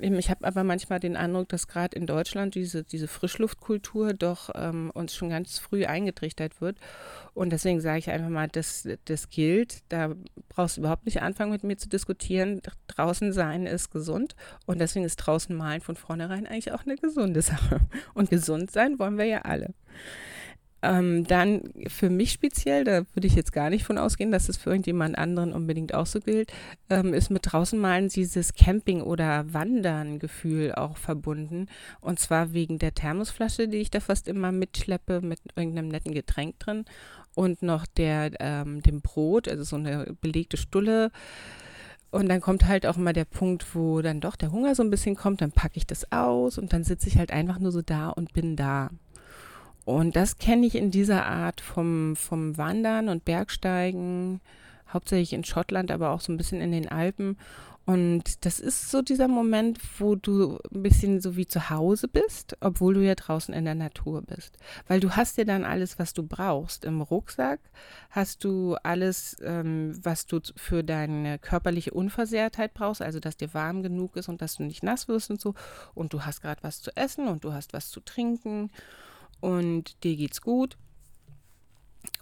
Ähm, 0.00 0.18
ich 0.18 0.30
habe 0.30 0.46
aber 0.46 0.64
manchmal 0.64 1.00
den 1.00 1.16
Eindruck, 1.16 1.48
dass 1.48 1.68
gerade 1.68 1.96
in 1.96 2.06
Deutschland 2.06 2.54
diese, 2.54 2.84
diese 2.84 3.08
Frischluftkultur 3.08 4.14
doch 4.14 4.50
ähm, 4.54 4.90
uns 4.94 5.14
schon 5.14 5.30
ganz 5.30 5.58
früh 5.58 5.86
eingetrichtert 5.86 6.60
wird. 6.60 6.78
Und 7.34 7.50
deswegen 7.50 7.80
sage 7.80 7.98
ich 7.98 8.10
einfach 8.10 8.28
mal, 8.28 8.48
das, 8.48 8.88
das 9.04 9.28
gilt. 9.28 9.82
Da 9.88 10.14
brauchst 10.48 10.76
du 10.76 10.80
überhaupt 10.80 11.06
nicht 11.06 11.22
anfangen, 11.22 11.52
mit 11.52 11.64
mir 11.64 11.76
zu 11.76 11.88
diskutieren. 11.88 12.60
Draußen 12.88 13.32
sein 13.32 13.66
ist 13.66 13.90
gesund. 13.90 14.34
Und 14.66 14.80
deswegen 14.80 15.04
ist 15.04 15.16
draußen 15.16 15.54
malen 15.54 15.80
von 15.80 15.96
vornherein 15.96 16.46
eigentlich 16.46 16.72
auch 16.72 16.84
eine 16.84 16.96
gesunde 16.96 17.42
Sache. 17.42 17.80
Und 18.14 18.30
gesund 18.30 18.70
sein 18.70 18.98
wollen 18.98 19.18
wir 19.18 19.26
ja 19.26 19.42
alle. 19.42 19.74
Ähm, 20.86 21.24
dann 21.24 21.62
für 21.88 22.10
mich 22.10 22.30
speziell, 22.30 22.84
da 22.84 23.02
würde 23.12 23.26
ich 23.26 23.34
jetzt 23.34 23.52
gar 23.52 23.70
nicht 23.70 23.84
von 23.84 23.98
ausgehen, 23.98 24.30
dass 24.30 24.48
es 24.48 24.56
für 24.56 24.70
irgendjemand 24.70 25.18
anderen 25.18 25.52
unbedingt 25.52 25.92
auch 25.94 26.06
so 26.06 26.20
gilt, 26.20 26.52
ähm, 26.90 27.12
ist 27.12 27.28
mit 27.30 27.42
draußen 27.50 27.76
malen 27.76 28.08
dieses 28.08 28.54
Camping- 28.54 29.02
oder 29.02 29.52
Wandern-Gefühl 29.52 30.74
auch 30.76 30.96
verbunden. 30.96 31.66
Und 32.00 32.20
zwar 32.20 32.52
wegen 32.52 32.78
der 32.78 32.94
Thermosflasche, 32.94 33.66
die 33.66 33.78
ich 33.78 33.90
da 33.90 33.98
fast 33.98 34.28
immer 34.28 34.52
mitschleppe 34.52 35.22
mit 35.22 35.40
irgendeinem 35.56 35.88
netten 35.88 36.14
Getränk 36.14 36.60
drin 36.60 36.84
und 37.34 37.62
noch 37.62 37.84
der, 37.86 38.30
ähm, 38.38 38.80
dem 38.82 39.00
Brot, 39.00 39.48
also 39.48 39.64
so 39.64 39.76
eine 39.76 40.14
belegte 40.20 40.56
Stulle. 40.56 41.10
Und 42.12 42.28
dann 42.28 42.40
kommt 42.40 42.68
halt 42.68 42.86
auch 42.86 42.96
immer 42.96 43.12
der 43.12 43.24
Punkt, 43.24 43.74
wo 43.74 44.02
dann 44.02 44.20
doch 44.20 44.36
der 44.36 44.52
Hunger 44.52 44.76
so 44.76 44.84
ein 44.84 44.90
bisschen 44.90 45.16
kommt, 45.16 45.40
dann 45.40 45.50
packe 45.50 45.76
ich 45.78 45.86
das 45.86 46.12
aus 46.12 46.58
und 46.58 46.72
dann 46.72 46.84
sitze 46.84 47.08
ich 47.08 47.18
halt 47.18 47.32
einfach 47.32 47.58
nur 47.58 47.72
so 47.72 47.82
da 47.82 48.10
und 48.10 48.32
bin 48.32 48.54
da. 48.54 48.90
Und 49.86 50.16
das 50.16 50.38
kenne 50.38 50.66
ich 50.66 50.74
in 50.74 50.90
dieser 50.90 51.26
Art 51.26 51.60
vom, 51.60 52.16
vom 52.16 52.58
Wandern 52.58 53.08
und 53.08 53.24
Bergsteigen, 53.24 54.40
hauptsächlich 54.92 55.32
in 55.32 55.44
Schottland, 55.44 55.92
aber 55.92 56.10
auch 56.10 56.20
so 56.20 56.32
ein 56.32 56.36
bisschen 56.36 56.60
in 56.60 56.72
den 56.72 56.88
Alpen. 56.88 57.38
Und 57.84 58.44
das 58.44 58.58
ist 58.58 58.90
so 58.90 59.00
dieser 59.00 59.28
Moment, 59.28 59.78
wo 60.00 60.16
du 60.16 60.58
ein 60.74 60.82
bisschen 60.82 61.20
so 61.20 61.36
wie 61.36 61.46
zu 61.46 61.70
Hause 61.70 62.08
bist, 62.08 62.56
obwohl 62.58 62.94
du 62.94 63.00
ja 63.04 63.14
draußen 63.14 63.54
in 63.54 63.64
der 63.64 63.76
Natur 63.76 64.22
bist. 64.22 64.58
Weil 64.88 64.98
du 64.98 65.10
hast 65.12 65.38
ja 65.38 65.44
dann 65.44 65.64
alles, 65.64 66.00
was 66.00 66.12
du 66.12 66.24
brauchst. 66.24 66.84
Im 66.84 67.00
Rucksack 67.00 67.60
hast 68.10 68.42
du 68.42 68.74
alles, 68.82 69.36
ähm, 69.40 69.96
was 70.02 70.26
du 70.26 70.40
für 70.56 70.82
deine 70.82 71.38
körperliche 71.38 71.92
Unversehrtheit 71.92 72.74
brauchst, 72.74 73.02
also 73.02 73.20
dass 73.20 73.36
dir 73.36 73.54
warm 73.54 73.84
genug 73.84 74.16
ist 74.16 74.28
und 74.28 74.42
dass 74.42 74.56
du 74.56 74.64
nicht 74.64 74.82
nass 74.82 75.06
wirst 75.06 75.30
und 75.30 75.40
so. 75.40 75.54
Und 75.94 76.12
du 76.12 76.22
hast 76.24 76.42
gerade 76.42 76.64
was 76.64 76.82
zu 76.82 76.90
essen 76.96 77.28
und 77.28 77.44
du 77.44 77.52
hast 77.52 77.72
was 77.72 77.90
zu 77.90 78.00
trinken 78.00 78.72
und 79.40 80.02
dir 80.04 80.16
geht's 80.16 80.40
gut. 80.40 80.76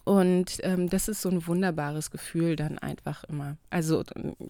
Und 0.04 0.58
ähm, 0.62 0.90
das 0.90 1.08
ist 1.08 1.22
so 1.22 1.30
ein 1.30 1.46
wunderbares 1.46 2.10
Gefühl 2.10 2.56
dann 2.56 2.78
einfach 2.78 3.24
immer. 3.24 3.56
Also 3.70 4.02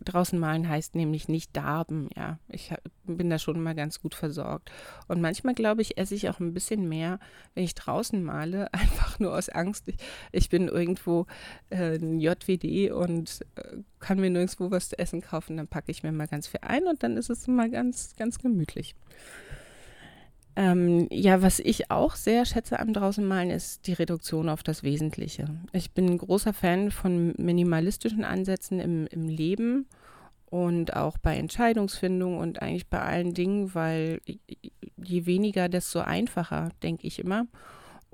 draußen 0.05 0.37
malen 0.37 0.69
heißt 0.69 0.97
nämlich 0.97 1.29
nicht 1.29 1.57
darben, 1.57 2.09
ja. 2.17 2.41
Ich 2.49 2.75
bin 3.05 3.31
da 3.31 3.39
schon 3.39 3.63
mal 3.63 3.77
ganz 3.77 4.03
gut 4.03 4.17
versorgt. 4.17 4.73
Und 5.07 5.21
manchmal, 5.21 5.55
glaube 5.55 5.83
ich, 5.83 5.97
esse 5.97 6.17
ich 6.17 6.29
auch 6.29 6.41
ein 6.41 6.55
bisschen 6.55 6.89
mehr, 6.89 7.21
wenn 7.55 7.63
ich 7.63 7.77
draußen 7.77 8.23
male, 8.23 8.67
einfach 8.75 9.21
nur 9.21 9.37
aus 9.37 9.49
Angst. 9.49 9.87
Ich, 9.89 9.97
ich 10.33 10.49
bin 10.49 10.67
irgendwo 10.67 11.27
äh, 11.71 11.99
JWD 11.99 12.91
und 12.91 13.41
äh, 13.55 13.77
kann 14.01 14.19
mir 14.19 14.31
nirgendwo 14.31 14.73
was 14.73 14.89
zu 14.89 14.99
essen 14.99 15.21
kaufen. 15.21 15.57
Dann 15.57 15.69
packe 15.69 15.93
ich 15.93 16.03
mir 16.03 16.11
mal 16.11 16.27
ganz 16.27 16.49
viel 16.49 16.61
ein 16.63 16.89
und 16.89 17.05
dann 17.05 17.17
ist 17.17 17.31
es 17.31 17.47
immer 17.47 17.69
ganz, 17.69 18.17
ganz 18.17 18.39
gemütlich. 18.39 18.97
Ähm, 20.57 21.09
ja, 21.11 21.43
was 21.43 21.59
ich 21.59 21.91
auch 21.91 22.15
sehr 22.15 22.45
schätze 22.45 22.79
am 22.79 22.93
draußen 22.93 23.27
malen, 23.27 23.51
ist 23.51 23.87
die 23.87 23.93
Reduktion 23.93 24.49
auf 24.49 24.63
das 24.63 24.83
Wesentliche. 24.83 25.47
Ich 25.73 25.91
bin 25.91 26.07
ein 26.07 26.19
großer 26.19 26.53
Fan 26.53 26.91
von 26.91 27.35
minimalistischen 27.37 28.25
Ansätzen 28.25 28.79
im, 28.79 29.07
im 29.09 29.29
Leben 29.29 29.87
und 30.47 30.95
auch 30.95 31.19
bei 31.19 31.37
Entscheidungsfindung 31.37 32.39
und 32.39 32.63
eigentlich 32.63 32.87
bei 32.87 33.01
allen 33.01 33.35
Dingen, 33.35 33.75
weil 33.75 34.21
je 35.03 35.27
weniger, 35.27 35.69
desto 35.69 36.01
einfacher, 36.01 36.69
denke 36.83 37.07
ich 37.09 37.19
immer. 37.19 37.47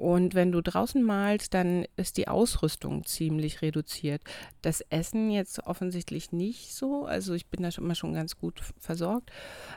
Und 0.00 0.35
wenn 0.35 0.50
du 0.50 0.62
draußen 0.62 1.02
malst, 1.02 1.52
dann 1.52 1.85
ist 1.97 2.16
die 2.16 2.26
Ausrüstung 2.26 3.04
ziemlich 3.04 3.61
reduziert. 3.61 4.23
Das 4.62 4.80
Essen 4.88 5.30
jetzt 5.30 5.66
offensichtlich 5.66 6.33
nicht 6.33 6.75
so. 6.75 7.04
Also 7.04 7.35
ich 7.35 7.49
bin 7.49 7.62
da 7.62 7.71
schon 7.71 7.85
immer 7.85 7.95
schon 7.95 8.14
ganz 8.14 8.38
gut 8.38 8.62
versorgt. 8.78 9.30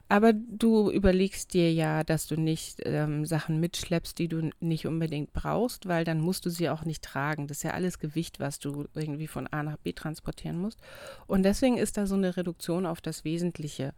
Aber 0.08 0.32
du 0.32 0.90
überlegst 0.90 1.54
dir 1.54 1.74
ja, 1.74 2.06
dass 2.06 2.26
du 2.26 2.38
nicht 2.38 2.80
ähm, 2.86 3.26
Sachen 3.26 3.60
mitschleppst, 3.60 4.18
die 4.18 4.30
du 4.30 4.50
nicht 4.62 4.88
unbedingt 4.88 5.34
brauchst, 5.34 5.90
weil 5.90 6.06
dann 6.06 6.22
musst 6.22 6.46
du 6.46 6.50
sie 6.50 6.70
auch 6.70 6.86
nicht 6.86 7.04
tragen. 7.04 7.48
Das 7.48 7.58
ist 7.58 7.64
ja 7.64 7.72
alles 7.72 8.00
Gewicht, 8.00 8.40
was 8.40 8.60
du 8.60 8.86
irgendwie 8.94 9.28
von 9.28 9.48
A 9.48 9.62
nach 9.62 9.76
B 9.76 9.92
transportieren 9.92 10.58
musst. 10.58 10.80
Und 11.28 11.44
deswegen 11.44 11.78
ist 11.78 11.98
da 11.98 12.08
so 12.08 12.16
eine 12.16 12.38
Reduktion 12.38 12.86
auf 12.86 13.02
das 13.02 13.26
Wesentliche 13.26 13.94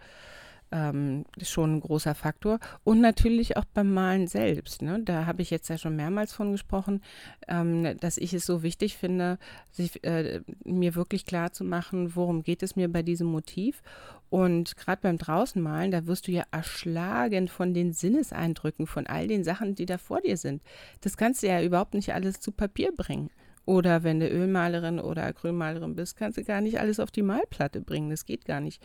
ähm, 0.71 1.25
schon 1.41 1.75
ein 1.75 1.79
großer 1.79 2.15
Faktor. 2.15 2.59
Und 2.83 3.01
natürlich 3.01 3.57
auch 3.57 3.65
beim 3.65 3.93
Malen 3.93 4.27
selbst. 4.27 4.81
Ne? 4.81 5.01
Da 5.03 5.25
habe 5.25 5.41
ich 5.41 5.49
jetzt 5.49 5.69
ja 5.69 5.77
schon 5.77 5.95
mehrmals 5.95 6.33
von 6.33 6.51
gesprochen, 6.51 7.01
ähm, 7.47 7.97
dass 7.99 8.17
ich 8.17 8.33
es 8.33 8.45
so 8.45 8.63
wichtig 8.63 8.97
finde, 8.97 9.37
sich, 9.71 10.03
äh, 10.03 10.41
mir 10.63 10.95
wirklich 10.95 11.25
klar 11.25 11.51
zu 11.51 11.63
machen, 11.63 12.15
worum 12.15 12.43
geht 12.43 12.63
es 12.63 12.75
mir 12.75 12.91
bei 12.91 13.03
diesem 13.03 13.27
Motiv. 13.27 13.81
Und 14.29 14.75
gerade 14.75 15.01
beim 15.01 15.17
Draußenmalen, 15.17 15.91
da 15.91 16.07
wirst 16.07 16.27
du 16.27 16.31
ja 16.31 16.43
erschlagen 16.51 17.47
von 17.47 17.73
den 17.73 17.93
Sinneseindrücken, 17.93 18.87
von 18.87 19.07
all 19.07 19.27
den 19.27 19.43
Sachen, 19.43 19.75
die 19.75 19.85
da 19.85 19.97
vor 19.97 20.21
dir 20.21 20.37
sind. 20.37 20.61
Das 21.01 21.15
kannst 21.15 21.43
du 21.43 21.47
ja 21.47 21.61
überhaupt 21.61 21.93
nicht 21.93 22.13
alles 22.13 22.39
zu 22.39 22.51
Papier 22.51 22.91
bringen. 22.91 23.29
Oder 23.65 24.03
wenn 24.03 24.19
du 24.19 24.27
Ölmalerin 24.27 24.99
oder 24.99 25.23
Acrylmalerin 25.23 25.95
bist, 25.95 26.17
kannst 26.17 26.37
du 26.37 26.43
gar 26.43 26.61
nicht 26.61 26.79
alles 26.79 26.99
auf 26.99 27.11
die 27.11 27.23
Malplatte 27.23 27.81
bringen. 27.81 28.09
Das 28.11 28.25
geht 28.25 28.45
gar 28.45 28.61
nicht 28.61 28.81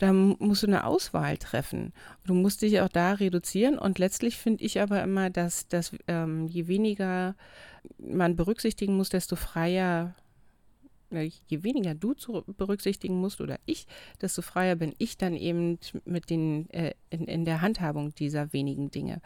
da 0.00 0.12
musst 0.12 0.62
du 0.62 0.66
eine 0.66 0.84
Auswahl 0.84 1.36
treffen. 1.36 1.92
Du 2.24 2.32
musst 2.34 2.62
dich 2.62 2.80
auch 2.80 2.88
da 2.88 3.12
reduzieren 3.12 3.78
und 3.78 3.98
letztlich 3.98 4.36
finde 4.36 4.64
ich 4.64 4.80
aber 4.80 5.02
immer, 5.02 5.28
dass, 5.28 5.68
dass 5.68 5.92
ähm, 6.08 6.46
je 6.48 6.68
weniger 6.68 7.34
man 7.98 8.34
berücksichtigen 8.34 8.96
muss, 8.96 9.10
desto 9.10 9.36
freier 9.36 10.14
je 11.12 11.64
weniger 11.64 11.94
du 11.94 12.14
zu 12.14 12.44
berücksichtigen 12.56 13.20
musst 13.20 13.40
oder 13.40 13.58
ich, 13.66 13.88
desto 14.20 14.42
freier 14.42 14.76
bin 14.76 14.94
ich 14.98 15.18
dann 15.18 15.34
eben 15.34 15.80
mit 16.04 16.30
den 16.30 16.70
äh, 16.70 16.94
in, 17.10 17.24
in, 17.24 17.44
der 17.44 17.62
Handhabung 17.62 18.14
dieser 18.14 18.52
wenigen 18.52 18.92
Dinge. 18.92 19.20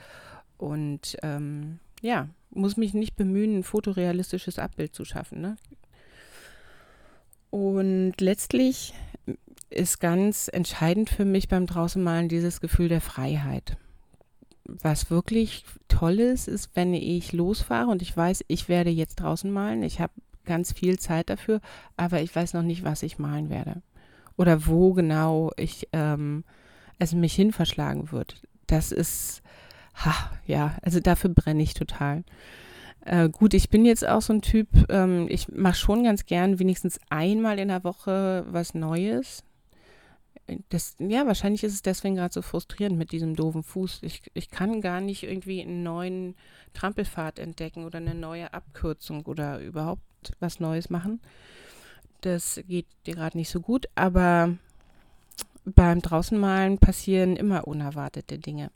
Und 0.56 1.18
ähm, 1.22 1.78
ja, 2.00 2.30
muss 2.48 2.78
mich 2.78 2.94
nicht 2.94 3.16
bemühen, 3.16 3.58
ein 3.58 3.64
fotorealistisches 3.64 4.58
Abbild 4.58 4.94
zu 4.94 5.04
schaffen. 5.04 5.42
Ne? 5.42 5.56
Und 7.50 8.14
letztlich 8.18 8.94
ist 9.74 10.00
ganz 10.00 10.48
entscheidend 10.52 11.10
für 11.10 11.24
mich 11.24 11.48
beim 11.48 11.66
Draußenmalen 11.66 12.28
dieses 12.28 12.60
Gefühl 12.60 12.88
der 12.88 13.00
Freiheit. 13.00 13.76
Was 14.64 15.10
wirklich 15.10 15.64
toll 15.88 16.20
ist, 16.20 16.48
ist, 16.48 16.70
wenn 16.74 16.94
ich 16.94 17.32
losfahre 17.32 17.90
und 17.90 18.00
ich 18.00 18.16
weiß, 18.16 18.44
ich 18.48 18.68
werde 18.68 18.90
jetzt 18.90 19.16
draußen 19.16 19.50
malen. 19.50 19.82
Ich 19.82 20.00
habe 20.00 20.12
ganz 20.44 20.72
viel 20.72 20.98
Zeit 20.98 21.28
dafür, 21.30 21.60
aber 21.96 22.22
ich 22.22 22.34
weiß 22.34 22.54
noch 22.54 22.62
nicht, 22.62 22.84
was 22.84 23.02
ich 23.02 23.18
malen 23.18 23.50
werde. 23.50 23.82
Oder 24.36 24.66
wo 24.66 24.92
genau 24.92 25.52
ich 25.56 25.88
ähm, 25.92 26.44
es 26.98 27.12
mich 27.12 27.34
hin 27.34 27.52
verschlagen 27.52 28.10
wird. 28.10 28.42
Das 28.66 28.92
ist, 28.92 29.42
ha, 29.94 30.14
ja, 30.46 30.76
also 30.82 31.00
dafür 31.00 31.30
brenne 31.30 31.62
ich 31.62 31.74
total. 31.74 32.24
Äh, 33.04 33.28
gut, 33.28 33.54
ich 33.54 33.68
bin 33.68 33.84
jetzt 33.84 34.06
auch 34.06 34.22
so 34.22 34.32
ein 34.32 34.42
Typ, 34.42 34.68
ähm, 34.88 35.26
ich 35.28 35.48
mache 35.48 35.76
schon 35.76 36.04
ganz 36.04 36.24
gern 36.24 36.58
wenigstens 36.58 36.98
einmal 37.10 37.58
in 37.58 37.68
der 37.68 37.84
Woche 37.84 38.46
was 38.48 38.74
Neues. 38.74 39.44
Das, 40.68 40.96
ja, 40.98 41.26
wahrscheinlich 41.26 41.64
ist 41.64 41.72
es 41.72 41.82
deswegen 41.82 42.16
gerade 42.16 42.34
so 42.34 42.42
frustrierend 42.42 42.98
mit 42.98 43.12
diesem 43.12 43.34
doofen 43.34 43.62
Fuß. 43.62 44.00
Ich, 44.02 44.22
ich 44.34 44.50
kann 44.50 44.82
gar 44.82 45.00
nicht 45.00 45.22
irgendwie 45.22 45.62
einen 45.62 45.82
neuen 45.82 46.34
Trampelpfad 46.74 47.38
entdecken 47.38 47.84
oder 47.84 47.98
eine 47.98 48.14
neue 48.14 48.52
Abkürzung 48.52 49.24
oder 49.24 49.58
überhaupt 49.60 50.02
was 50.40 50.60
Neues 50.60 50.90
machen. 50.90 51.20
Das 52.20 52.60
geht 52.68 52.86
dir 53.06 53.14
gerade 53.14 53.38
nicht 53.38 53.50
so 53.50 53.60
gut, 53.60 53.86
aber 53.94 54.56
beim 55.64 56.02
Draußenmalen 56.02 56.78
passieren 56.78 57.36
immer 57.36 57.66
unerwartete 57.66 58.38
Dinge. 58.38 58.70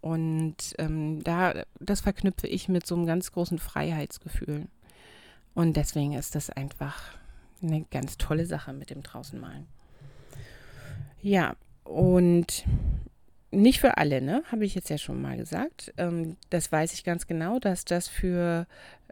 Und 0.00 0.56
ähm, 0.78 1.22
da, 1.22 1.62
das 1.78 2.00
verknüpfe 2.00 2.46
ich 2.46 2.68
mit 2.68 2.86
so 2.86 2.94
einem 2.94 3.06
ganz 3.06 3.32
großen 3.32 3.58
Freiheitsgefühl. 3.58 4.66
Und 5.54 5.76
deswegen 5.76 6.14
ist 6.14 6.34
das 6.34 6.50
einfach 6.50 7.14
eine 7.62 7.84
ganz 7.90 8.18
tolle 8.18 8.46
Sache 8.46 8.72
mit 8.72 8.90
dem 8.90 9.02
Draußenmalen. 9.02 9.66
Ja, 11.22 11.54
und 11.84 12.64
nicht 13.52 13.80
für 13.80 13.96
alle, 13.96 14.20
ne? 14.20 14.42
Habe 14.50 14.64
ich 14.64 14.74
jetzt 14.74 14.90
ja 14.90 14.98
schon 14.98 15.22
mal 15.22 15.36
gesagt. 15.36 15.92
Ähm, 15.96 16.36
das 16.50 16.72
weiß 16.72 16.92
ich 16.94 17.04
ganz 17.04 17.26
genau, 17.26 17.58
dass 17.60 17.84
das 17.84 18.08
für 18.08 18.66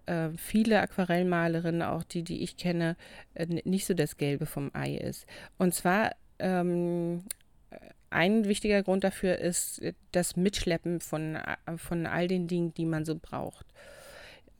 äh, 0.07 0.31
viele 0.37 0.81
Aquarellmalerinnen, 0.81 1.83
auch 1.83 2.02
die, 2.02 2.25
die 2.25 2.43
ich 2.43 2.57
kenne, 2.57 2.97
äh, 3.35 3.47
nicht 3.47 3.87
so 3.87 3.95
das 3.95 4.17
Gelbe 4.17 4.47
vom 4.47 4.71
Ei 4.75 4.97
ist. 4.97 5.25
Und 5.57 5.73
zwar 5.73 6.12
ähm, 6.40 7.23
ein 8.11 8.45
wichtiger 8.47 8.83
Grund 8.83 9.05
dafür 9.05 9.38
ist 9.38 9.81
das 10.11 10.35
Mitschleppen 10.35 11.00
von, 11.00 11.38
von 11.76 12.07
all 12.07 12.26
den 12.26 12.49
Dingen, 12.49 12.75
die 12.75 12.87
man 12.87 13.05
so 13.05 13.14
braucht. 13.14 13.67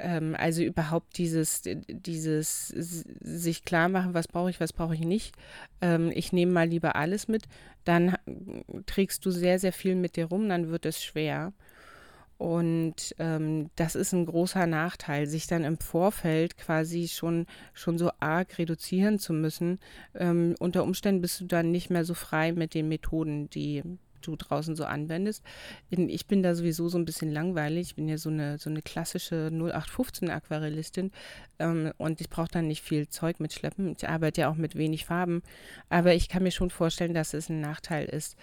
Ähm, 0.01 0.35
also 0.39 0.63
überhaupt 0.63 1.19
dieses, 1.19 1.63
dieses 1.65 2.69
sich 2.69 3.65
klar 3.65 3.89
machen, 3.89 4.15
was 4.15 4.29
brauche 4.29 4.51
ich, 4.51 4.61
was 4.61 4.73
brauche 4.73 4.95
ich 4.95 5.01
nicht. 5.01 5.35
Ähm, 5.81 6.11
ich 6.15 6.33
nehme 6.33 6.53
mal 6.53 6.69
lieber 6.69 6.97
alles 6.97 7.29
mit. 7.29 7.45
Dann 7.85 8.17
trägst 8.87 9.25
du 9.25 9.31
sehr, 9.31 9.59
sehr 9.59 9.73
viel 9.73 9.95
mit 9.95 10.17
dir 10.17 10.27
rum, 10.27 10.49
dann 10.49 10.71
wird 10.71 10.87
es 10.87 11.03
schwer. 11.03 11.53
Und 12.39 13.15
ähm, 13.19 13.69
das 13.77 13.95
ist 13.95 14.15
ein 14.15 14.25
großer 14.25 14.67
Nachteil, 14.67 15.27
sich 15.27 15.47
dann 15.47 15.63
im 15.63 15.77
Vorfeld 15.77 16.57
quasi 16.57 17.07
schon, 17.07 17.45
schon 17.75 17.99
so 17.99 18.11
arg 18.19 18.57
reduzieren 18.57 19.19
zu 19.19 19.35
müssen. 19.35 19.79
Ähm, 20.15 20.55
unter 20.59 20.85
Umständen 20.85 21.21
bist 21.21 21.43
du 21.43 21.45
dann 21.45 21.71
nicht 21.71 21.91
mehr 21.91 22.07
so 22.07 22.15
frei 22.15 22.53
mit 22.53 22.73
den 22.73 22.89
Methoden, 22.89 23.51
die 23.51 23.83
du 24.21 24.37
draußen 24.37 24.77
so 24.77 24.85
anwendest. 24.85 25.45
Ich 25.91 26.27
bin 26.27 26.43
da 26.43 26.55
sowieso 26.55 26.89
so 26.89 26.99
ein 26.99 27.05
bisschen 27.05 27.31
langweilig. 27.31 27.89
Ich 27.89 27.95
bin 27.95 28.09
ja 28.09 28.19
so 28.19 28.31
eine, 28.31 28.59
so 28.59 28.71
eine 28.71 28.83
klassische 28.83 29.51
0815 29.53 30.31
Aquarellistin 30.31 31.11
ähm, 31.59 31.93
und 31.99 32.21
ich 32.21 32.29
brauche 32.29 32.49
dann 32.51 32.67
nicht 32.67 32.83
viel 32.83 33.09
Zeug 33.09 33.41
mitschleppen. 33.41 33.95
Ich 33.97 34.09
arbeite 34.09 34.43
ja 34.43 34.51
auch 34.51 34.57
mit 34.57 34.77
wenig 34.77 35.05
Farben, 35.05 35.43
aber 35.89 36.15
ich 36.15 36.29
kann 36.29 36.43
mir 36.43 36.51
schon 36.51 36.71
vorstellen, 36.71 37.15
dass 37.15 37.35
es 37.35 37.49
ein 37.49 37.61
Nachteil 37.61 38.07
ist, 38.07 38.37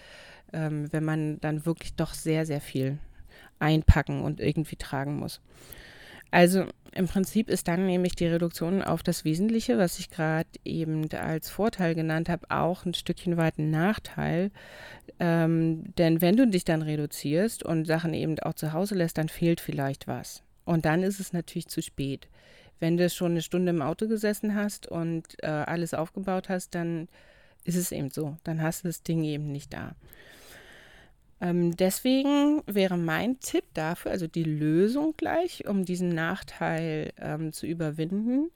ähm, 0.54 0.92
wenn 0.92 1.04
man 1.04 1.40
dann 1.40 1.66
wirklich 1.66 1.96
doch 1.96 2.14
sehr, 2.14 2.46
sehr 2.46 2.62
viel 2.62 3.00
einpacken 3.60 4.22
und 4.22 4.40
irgendwie 4.40 4.76
tragen 4.76 5.18
muss. 5.18 5.42
Also 6.32 6.66
im 6.94 7.08
Prinzip 7.08 7.50
ist 7.50 7.68
dann 7.68 7.86
nämlich 7.86 8.16
die 8.16 8.26
Reduktion 8.26 8.82
auf 8.82 9.04
das 9.04 9.24
Wesentliche, 9.24 9.78
was 9.78 10.00
ich 10.00 10.10
gerade 10.10 10.50
eben 10.66 11.08
als 11.12 11.50
Vorteil 11.50 11.94
genannt 11.94 12.28
habe, 12.28 12.50
auch 12.50 12.86
ein 12.86 12.94
Stückchen 12.94 13.38
weit 13.38 13.60
ein 13.60 13.70
Nachteil. 13.70 14.52
Ähm, 15.20 15.94
denn 15.98 16.22
wenn 16.22 16.36
du 16.36 16.48
dich 16.48 16.66
dann 16.66 16.82
reduzierst 16.82 17.64
und 17.64 17.86
Sachen 17.86 18.14
eben 18.14 18.40
auch 18.40 18.56
zu 18.56 18.74
Hause 18.74 18.96
lässt, 18.96 19.18
dann 19.18 19.30
fehlt 19.30 19.62
vielleicht 19.62 20.08
was. 20.08 20.42
Und 20.66 20.86
dann 20.86 21.04
ist 21.04 21.20
es 21.20 21.34
natürlich 21.34 21.68
zu 21.68 21.82
spät. 21.82 22.28
Wenn 22.80 22.98
du 22.98 23.10
schon 23.10 23.32
eine 23.32 23.42
Stunde 23.42 23.70
im 23.70 23.82
Auto 23.82 24.08
gesessen 24.08 24.56
hast 24.56 24.88
und 24.88 25.24
äh, 25.44 25.48
alles 25.48 25.94
aufgebaut 25.94 26.50
hast, 26.50 26.76
dann 26.76 27.08
ist 27.64 27.76
es 27.76 27.92
eben 27.92 28.10
so. 28.10 28.38
Dann 28.44 28.62
hast 28.62 28.84
du 28.84 28.88
das 28.88 29.04
Ding 29.04 29.24
eben 29.24 29.52
nicht 29.52 29.74
da. 29.74 29.96
Ähm, 31.40 31.76
deswegen 31.76 32.64
wäre 32.66 32.98
mein 32.98 33.40
Tipp 33.40 33.66
dafür, 33.74 34.12
also 34.12 34.28
die 34.28 34.44
Lösung 34.44 35.14
gleich, 35.18 35.68
um 35.68 35.86
diesen 35.86 36.10
Nachteil 36.10 37.14
ähm, 37.20 37.54
zu 37.54 37.68
überwinden, 37.68 38.50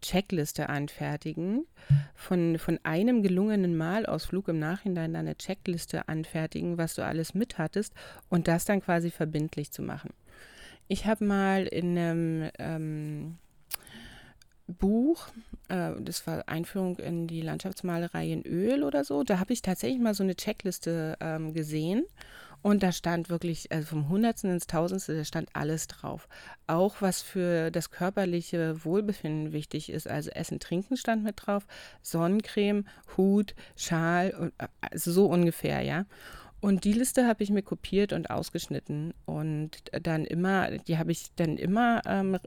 Checkliste 0.00 0.68
anfertigen, 0.68 1.66
von, 2.14 2.58
von 2.58 2.78
einem 2.84 3.22
gelungenen 3.22 3.76
Malausflug 3.76 4.48
im 4.48 4.60
Nachhinein 4.60 5.16
eine 5.16 5.36
Checkliste 5.36 6.08
anfertigen, 6.08 6.78
was 6.78 6.94
du 6.94 7.04
alles 7.04 7.34
mit 7.34 7.58
hattest 7.58 7.94
und 8.28 8.46
das 8.46 8.64
dann 8.64 8.80
quasi 8.80 9.10
verbindlich 9.10 9.72
zu 9.72 9.82
machen. 9.82 10.10
Ich 10.86 11.06
habe 11.06 11.24
mal 11.24 11.66
in 11.66 11.98
einem 11.98 12.50
ähm, 12.58 13.38
Buch, 14.68 15.28
äh, 15.68 15.92
das 16.00 16.26
war 16.26 16.48
Einführung 16.48 16.98
in 16.98 17.26
die 17.26 17.40
Landschaftsmalerei 17.40 18.30
in 18.30 18.42
Öl 18.42 18.84
oder 18.84 19.04
so, 19.04 19.24
da 19.24 19.38
habe 19.38 19.52
ich 19.52 19.62
tatsächlich 19.62 20.00
mal 20.00 20.14
so 20.14 20.22
eine 20.22 20.36
Checkliste 20.36 21.16
ähm, 21.20 21.54
gesehen. 21.54 22.04
Und 22.60 22.82
da 22.82 22.90
stand 22.90 23.30
wirklich, 23.30 23.70
also 23.70 23.86
vom 23.86 24.08
Hundertsten 24.08 24.50
ins 24.50 24.66
Tausendste, 24.66 25.16
da 25.16 25.24
stand 25.24 25.48
alles 25.52 25.86
drauf. 25.86 26.28
Auch 26.66 26.96
was 27.00 27.22
für 27.22 27.70
das 27.70 27.92
körperliche 27.92 28.84
Wohlbefinden 28.84 29.52
wichtig 29.52 29.90
ist. 29.90 30.08
Also 30.08 30.30
Essen, 30.30 30.58
Trinken 30.58 30.96
stand 30.96 31.22
mit 31.22 31.36
drauf, 31.36 31.68
Sonnencreme, 32.02 32.84
Hut, 33.16 33.54
Schal, 33.76 34.52
also 34.80 35.12
so 35.12 35.26
ungefähr, 35.26 35.82
ja. 35.82 36.04
Und 36.60 36.82
die 36.82 36.92
Liste 36.92 37.28
habe 37.28 37.44
ich 37.44 37.50
mir 37.50 37.62
kopiert 37.62 38.12
und 38.12 38.30
ausgeschnitten 38.30 39.14
und 39.24 39.70
dann 39.92 40.24
immer, 40.24 40.78
die 40.78 40.98
habe 40.98 41.12
ich 41.12 41.28
dann 41.36 41.56
immer 41.56 42.02
ähm, 42.06 42.38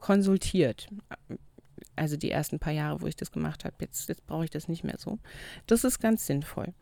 konsultiert 0.00 0.88
also 1.96 2.16
die 2.16 2.30
ersten 2.30 2.58
paar 2.58 2.72
Jahre, 2.72 3.00
wo 3.00 3.06
ich 3.06 3.16
das 3.16 3.32
gemacht 3.32 3.64
habe. 3.64 3.76
Jetzt, 3.80 4.08
jetzt 4.08 4.26
brauche 4.26 4.44
ich 4.44 4.50
das 4.50 4.68
nicht 4.68 4.84
mehr 4.84 4.96
so. 4.98 5.18
Das 5.66 5.84
ist 5.84 6.00
ganz 6.00 6.26
sinnvoll. 6.26 6.74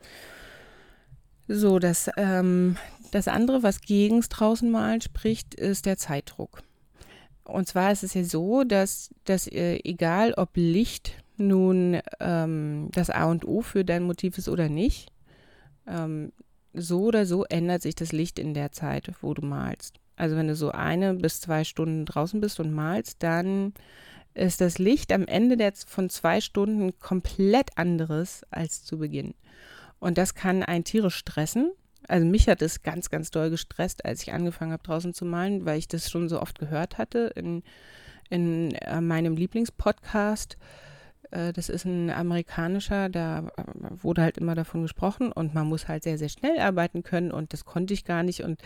So, 1.49 1.79
das, 1.79 2.11
ähm, 2.17 2.77
das 3.11 3.29
andere, 3.29 3.63
was 3.63 3.81
gegens 3.81 4.29
Draußenmalen 4.29 5.01
spricht, 5.01 5.55
ist 5.55 5.87
der 5.87 5.97
Zeitdruck. 5.97 6.63
Und 7.45 7.67
zwar 7.67 7.91
ist 7.93 8.05
es 8.05 8.15
ja 8.15 8.25
so, 8.25 8.65
dass, 8.65 9.11
dass 9.25 9.47
äh, 9.49 9.81
egal 9.85 10.35
ob 10.35 10.51
Licht 10.55 11.13
nun 11.37 12.01
ähm, 12.21 12.89
das 12.93 13.11
A 13.11 13.25
und 13.25 13.45
O 13.45 13.63
für 13.63 13.85
dein 13.85 14.05
Motiv 14.05 14.39
ist 14.39 14.49
oder 14.49 14.69
nicht, 14.69 15.11
ähm, 15.87 16.33
so 16.73 17.03
oder 17.03 17.27
so 17.27 17.45
ändert 17.45 17.83
sich 17.83 17.95
das 17.95 18.13
Licht 18.13 18.39
in 18.39 18.55
der 18.55 18.73
Zeit, 18.73 19.13
wo 19.21 19.35
du 19.35 19.43
malst. 19.43 19.97
Also 20.17 20.37
wenn 20.37 20.49
du 20.49 20.55
so 20.55 20.71
eine 20.71 21.15
bis 21.15 21.41
zwei 21.41 21.65
Stunden 21.65 22.07
draußen 22.07 22.41
bist 22.41 22.61
und 22.61 22.73
malst, 22.73 23.23
dann 23.23 23.75
ist 24.35 24.61
das 24.61 24.79
Licht 24.79 25.13
am 25.13 25.27
Ende 25.27 25.57
der, 25.57 25.73
von 25.87 26.11
zwei 26.11 26.41
Stunden 26.41 26.99
komplett 26.99 27.77
anderes 27.77 28.43
als 28.51 28.85
zu 28.85 28.99
Beginn. 28.99 29.35
Und 29.99 30.19
das 30.19 30.35
kann 30.35 30.63
einen 30.63 30.85
tierisch 30.85 31.17
stressen. 31.17 31.73
Also 32.09 32.27
mich 32.27 32.49
hat 32.49 32.63
es 32.63 32.83
ganz, 32.83 33.11
ganz 33.11 33.31
doll 33.31 33.51
gestresst, 33.51 34.05
als 34.05 34.23
ich 34.23 34.33
angefangen 34.33 34.73
habe 34.73 34.83
draußen 34.83 35.15
zu 35.15 35.25
malen, 35.25 35.65
weil 35.65 35.79
ich 35.79 35.89
das 35.89 36.11
schon 36.11 36.29
so 36.29 36.41
oft 36.41 36.59
gehört 36.59 36.99
hatte 36.99 37.33
in, 37.37 37.63
in 38.29 38.75
äh, 38.75 39.01
meinem 39.01 39.37
Lieblingspodcast. 39.37 40.57
Äh, 41.33 41.53
das 41.53 41.69
ist 41.69 41.85
ein 41.85 42.11
amerikanischer, 42.11 43.09
da 43.09 43.41
äh, 43.57 43.63
wurde 44.03 44.23
halt 44.23 44.39
immer 44.39 44.55
davon 44.55 44.83
gesprochen 44.83 45.33
und 45.33 45.55
man 45.55 45.67
muss 45.67 45.89
halt 45.89 46.05
sehr, 46.05 46.19
sehr 46.19 46.29
schnell 46.29 46.59
arbeiten 46.61 47.03
können 47.03 47.33
und 47.33 47.53
das 47.53 47.65
konnte 47.65 47.95
ich 47.95 48.05
gar 48.05 48.23
nicht 48.23 48.43
und 48.43 48.61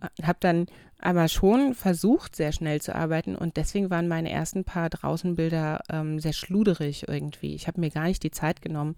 äh, 0.00 0.22
habe 0.22 0.38
dann 0.40 0.66
aber 0.98 1.28
schon 1.28 1.74
versucht, 1.74 2.36
sehr 2.36 2.52
schnell 2.52 2.80
zu 2.80 2.94
arbeiten 2.94 3.36
und 3.36 3.56
deswegen 3.56 3.90
waren 3.90 4.08
meine 4.08 4.30
ersten 4.30 4.64
paar 4.64 4.88
Draußenbilder 4.88 5.82
ähm, 5.90 6.18
sehr 6.18 6.32
schluderig 6.32 7.06
irgendwie. 7.08 7.54
Ich 7.54 7.66
habe 7.66 7.80
mir 7.80 7.90
gar 7.90 8.04
nicht 8.04 8.22
die 8.22 8.30
Zeit 8.30 8.62
genommen, 8.62 8.96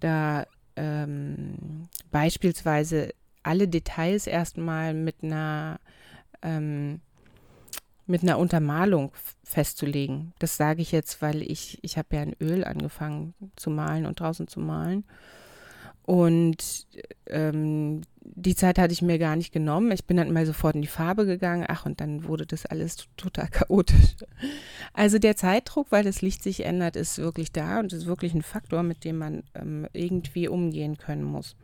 da 0.00 0.46
ähm, 0.76 1.88
beispielsweise 2.10 3.14
alle 3.42 3.68
Details 3.68 4.26
erstmal 4.26 4.94
mit 4.94 5.22
einer 5.22 5.78
ähm, 6.42 7.00
mit 8.12 8.22
einer 8.22 8.38
Untermalung 8.38 9.10
festzulegen. 9.42 10.34
Das 10.38 10.58
sage 10.58 10.82
ich 10.82 10.92
jetzt, 10.92 11.22
weil 11.22 11.40
ich, 11.40 11.78
ich 11.80 11.96
habe 11.96 12.14
ja 12.14 12.22
in 12.22 12.36
Öl 12.42 12.62
angefangen 12.62 13.32
zu 13.56 13.70
malen 13.70 14.04
und 14.04 14.20
draußen 14.20 14.46
zu 14.48 14.60
malen. 14.60 15.04
Und 16.04 16.86
ähm, 17.26 18.02
die 18.20 18.54
Zeit 18.54 18.78
hatte 18.78 18.92
ich 18.92 19.00
mir 19.00 19.18
gar 19.18 19.34
nicht 19.34 19.50
genommen. 19.50 19.92
Ich 19.92 20.04
bin 20.04 20.18
dann 20.18 20.30
mal 20.30 20.44
sofort 20.44 20.74
in 20.74 20.82
die 20.82 20.88
Farbe 20.88 21.24
gegangen. 21.24 21.64
Ach, 21.66 21.86
und 21.86 22.02
dann 22.02 22.24
wurde 22.24 22.44
das 22.44 22.66
alles 22.66 23.08
total 23.16 23.48
chaotisch. 23.48 24.16
Also 24.94 25.18
der 25.18 25.36
Zeitdruck, 25.36 25.86
weil 25.88 26.04
das 26.04 26.20
Licht 26.20 26.42
sich 26.42 26.66
ändert, 26.66 26.96
ist 26.96 27.16
wirklich 27.16 27.50
da 27.50 27.80
und 27.80 27.94
ist 27.94 28.04
wirklich 28.04 28.34
ein 28.34 28.42
Faktor, 28.42 28.82
mit 28.82 29.04
dem 29.04 29.16
man 29.16 29.42
ähm, 29.54 29.88
irgendwie 29.94 30.48
umgehen 30.48 30.98
können 30.98 31.24
muss. 31.24 31.56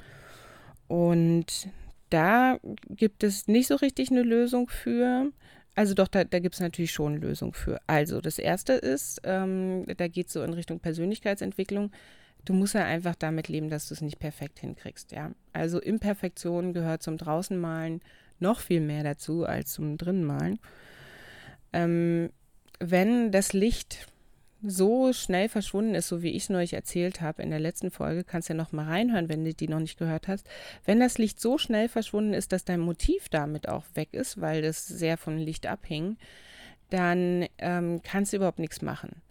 Und 0.87 1.69
da 2.09 2.59
gibt 2.89 3.23
es 3.23 3.49
nicht 3.49 3.67
so 3.67 3.75
richtig 3.75 4.11
eine 4.11 4.23
Lösung 4.23 4.71
für. 4.71 5.31
Also 5.79 5.95
doch, 5.95 6.09
da, 6.09 6.25
da 6.25 6.41
gibt 6.41 6.57
es 6.57 6.61
natürlich 6.61 6.91
schon 6.91 7.13
eine 7.13 7.21
Lösung 7.21 7.53
für. 7.53 7.81
Also 7.87 8.21
das 8.21 8.41
Erste 8.41 8.73
ist, 8.73 9.21
ähm, 9.23 9.85
da 9.97 10.09
geht 10.09 10.27
es 10.27 10.33
so 10.33 10.43
in 10.43 10.53
Richtung 10.53 10.81
Persönlichkeitsentwicklung. 10.81 11.93
Du 12.45 12.53
musst 12.53 12.75
ja 12.75 12.85
einfach 12.85 13.15
damit 13.15 13.47
leben, 13.47 13.71
dass 13.71 13.87
du 13.87 13.95
es 13.95 14.01
nicht 14.01 14.19
perfekt 14.19 14.59
hinkriegst. 14.59 15.13
Ja? 15.13 15.31
Also 15.53 15.79
Imperfektion 15.79 16.73
gehört 16.73 17.05
zum 17.05 17.17
Draußenmalen 17.17 18.01
noch 18.41 18.59
viel 18.59 18.81
mehr 18.81 19.05
dazu 19.05 19.45
als 19.45 19.73
zum 19.73 19.99
Drinnenmalen. 19.99 20.59
Ähm, 21.73 22.31
wenn 22.81 23.31
das 23.31 23.53
Licht 23.53 24.09
so 24.63 25.13
schnell 25.13 25.49
verschwunden 25.49 25.95
ist, 25.95 26.09
so 26.09 26.23
wie 26.23 26.31
ich 26.31 26.45
es 26.45 26.49
neulich 26.51 26.73
erzählt 26.73 27.21
habe 27.21 27.43
in 27.43 27.51
der 27.51 27.61
letzten 27.61 27.91
Folge, 27.91 28.25
kannst 28.25 28.49
du 28.49 28.55
ja 28.55 28.57
noch 28.57 28.73
mal 28.73 28.87
reinhören, 28.87 29.29
wenn 29.29 29.45
du 29.45 29.55
die 29.55 29.69
noch 29.69 29.79
nicht 29.79 29.99
gehört 29.99 30.27
hast. 30.27 30.49
Wenn 30.85 31.01
das 31.01 31.19
Licht 31.19 31.41
so 31.41 31.59
schnell 31.59 31.89
verschwunden 31.89 32.35
ist, 32.35 32.53
dass 32.53 32.65
dein 32.65 32.81
Motiv 32.81 33.29
damit 33.29 33.69
auch 33.69 33.85
weg 33.95 34.09
ist, 34.13 34.41
weil 34.41 34.63
das 34.63 34.87
sehr 34.87 35.17
von 35.17 35.39
Licht 35.39 35.67
abhing, 35.67 36.17
dann 36.91 37.47
ähm, 37.59 38.01
kannst 38.03 38.33
du 38.33 38.39
überhaupt 38.39 38.59
nichts 38.59 38.83
machen. 38.83 39.23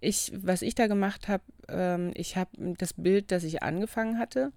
Ich, 0.00 0.32
was 0.34 0.62
ich 0.62 0.74
da 0.74 0.86
gemacht 0.86 1.28
habe, 1.28 1.42
ähm, 1.68 2.12
ich 2.14 2.36
habe 2.36 2.50
das 2.78 2.94
Bild, 2.94 3.32
das 3.32 3.44
ich 3.44 3.62
angefangen 3.62 4.18
hatte 4.18 4.52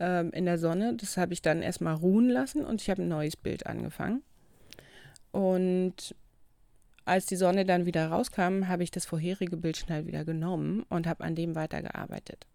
ähm, 0.00 0.30
in 0.32 0.46
der 0.46 0.58
Sonne, 0.58 0.94
das 0.96 1.18
habe 1.18 1.34
ich 1.34 1.42
dann 1.42 1.60
erstmal 1.60 1.94
ruhen 1.94 2.30
lassen 2.30 2.64
und 2.64 2.80
ich 2.80 2.88
habe 2.88 3.02
ein 3.02 3.08
neues 3.08 3.36
Bild 3.36 3.66
angefangen. 3.66 4.22
Und 5.30 6.14
als 7.08 7.26
die 7.26 7.36
Sonne 7.36 7.64
dann 7.64 7.86
wieder 7.86 8.08
rauskam, 8.08 8.68
habe 8.68 8.82
ich 8.82 8.90
das 8.90 9.06
vorherige 9.06 9.56
Bild 9.56 9.76
schnell 9.76 10.06
wieder 10.06 10.24
genommen 10.24 10.84
und 10.88 11.06
habe 11.06 11.24
an 11.24 11.34
dem 11.34 11.54
weitergearbeitet. 11.54 12.46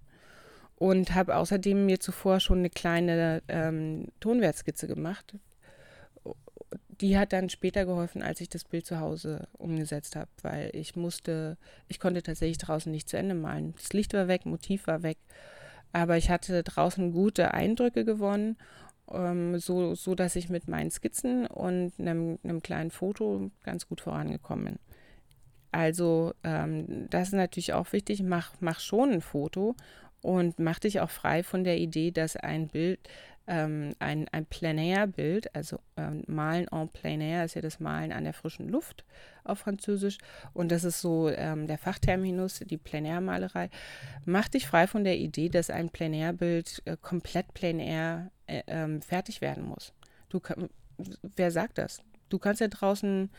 Und 0.75 1.13
habe 1.13 1.35
außerdem 1.35 1.85
mir 1.85 1.99
zuvor 1.99 2.39
schon 2.39 2.59
eine 2.59 2.69
kleine 2.69 3.41
ähm, 3.47 4.07
Tonwertskizze 4.19 4.87
gemacht. 4.87 5.35
Die 7.01 7.17
hat 7.17 7.33
dann 7.33 7.49
später 7.49 7.85
geholfen, 7.85 8.21
als 8.21 8.41
ich 8.41 8.49
das 8.49 8.63
Bild 8.63 8.85
zu 8.85 8.99
Hause 8.99 9.47
umgesetzt 9.53 10.15
habe, 10.15 10.29
weil 10.41 10.69
ich 10.73 10.95
musste, 10.95 11.57
ich 11.87 11.99
konnte 11.99 12.23
tatsächlich 12.23 12.57
draußen 12.59 12.91
nicht 12.91 13.09
zu 13.09 13.17
Ende 13.17 13.35
malen. 13.35 13.73
Das 13.77 13.93
Licht 13.93 14.13
war 14.13 14.27
weg, 14.27 14.45
Motiv 14.45 14.87
war 14.87 15.03
weg, 15.03 15.17
aber 15.91 16.17
ich 16.17 16.29
hatte 16.29 16.63
draußen 16.63 17.11
gute 17.11 17.53
Eindrücke 17.53 18.05
gewonnen 18.05 18.57
ähm, 19.13 19.59
so, 19.59 19.95
so 19.95 20.15
dass 20.15 20.35
ich 20.35 20.49
mit 20.49 20.67
meinen 20.67 20.91
Skizzen 20.91 21.45
und 21.47 21.93
einem, 21.99 22.39
einem 22.43 22.61
kleinen 22.61 22.91
Foto 22.91 23.51
ganz 23.63 23.87
gut 23.87 24.01
vorangekommen 24.01 24.65
bin. 24.65 24.79
Also 25.71 26.33
ähm, 26.43 27.07
das 27.09 27.29
ist 27.29 27.33
natürlich 27.33 27.73
auch 27.73 27.91
wichtig, 27.93 28.21
mach, 28.21 28.53
mach 28.59 28.79
schon 28.79 29.11
ein 29.11 29.21
Foto 29.21 29.75
und 30.21 30.59
mach 30.59 30.79
dich 30.79 30.99
auch 30.99 31.09
frei 31.09 31.43
von 31.43 31.63
der 31.63 31.77
Idee, 31.77 32.11
dass 32.11 32.37
ein 32.37 32.67
Bild 32.67 32.99
ähm, 33.47 33.93
ein, 33.99 34.27
ein 34.31 34.45
Plein-Air-Bild, 34.45 35.53
also 35.55 35.79
ähm, 35.97 36.23
Malen 36.27 36.67
en 36.71 36.89
plein 36.89 37.21
air 37.21 37.43
ist 37.43 37.55
ja 37.55 37.61
das 37.61 37.79
Malen 37.79 38.11
an 38.11 38.23
der 38.23 38.33
frischen 38.33 38.69
Luft 38.69 39.03
auf 39.43 39.59
Französisch 39.59 40.17
und 40.53 40.71
das 40.71 40.83
ist 40.83 41.01
so 41.01 41.29
ähm, 41.29 41.67
der 41.67 41.77
Fachterminus, 41.77 42.59
die 42.59 42.77
Plein-Air-Malerei. 42.77 43.69
Mach 44.25 44.47
dich 44.47 44.65
frei 44.65 44.87
von 44.87 45.03
der 45.03 45.17
Idee, 45.17 45.49
dass 45.49 45.69
ein 45.69 45.89
Plein-Air-Bild 45.89 46.83
äh, 46.85 46.97
komplett 47.01 47.53
Plein-Air 47.53 48.31
äh, 48.47 48.63
ähm, 48.67 49.01
fertig 49.01 49.41
werden 49.41 49.65
muss. 49.65 49.93
Du, 50.29 50.39
wer 51.35 51.51
sagt 51.51 51.77
das? 51.77 52.01
Du 52.29 52.39
kannst 52.39 52.61
ja 52.61 52.67
draußen 52.67 53.29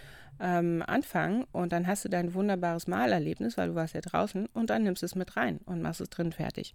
ähm, 0.41 0.83
anfangen 0.87 1.45
und 1.53 1.73
dann 1.73 1.87
hast 1.87 2.05
du 2.05 2.09
dein 2.09 2.35
wunderbares 2.35 2.87
Malerlebnis, 2.87 3.57
weil 3.57 3.69
du 3.69 3.75
warst 3.75 3.95
ja 3.95 4.01
draußen 4.01 4.47
und 4.53 4.71
dann 4.71 4.83
nimmst 4.83 5.03
du 5.03 5.07
es 5.07 5.15
mit 5.15 5.37
rein 5.37 5.61
und 5.65 5.81
machst 5.81 6.01
es 6.01 6.11
drin 6.11 6.33
fertig. 6.33 6.75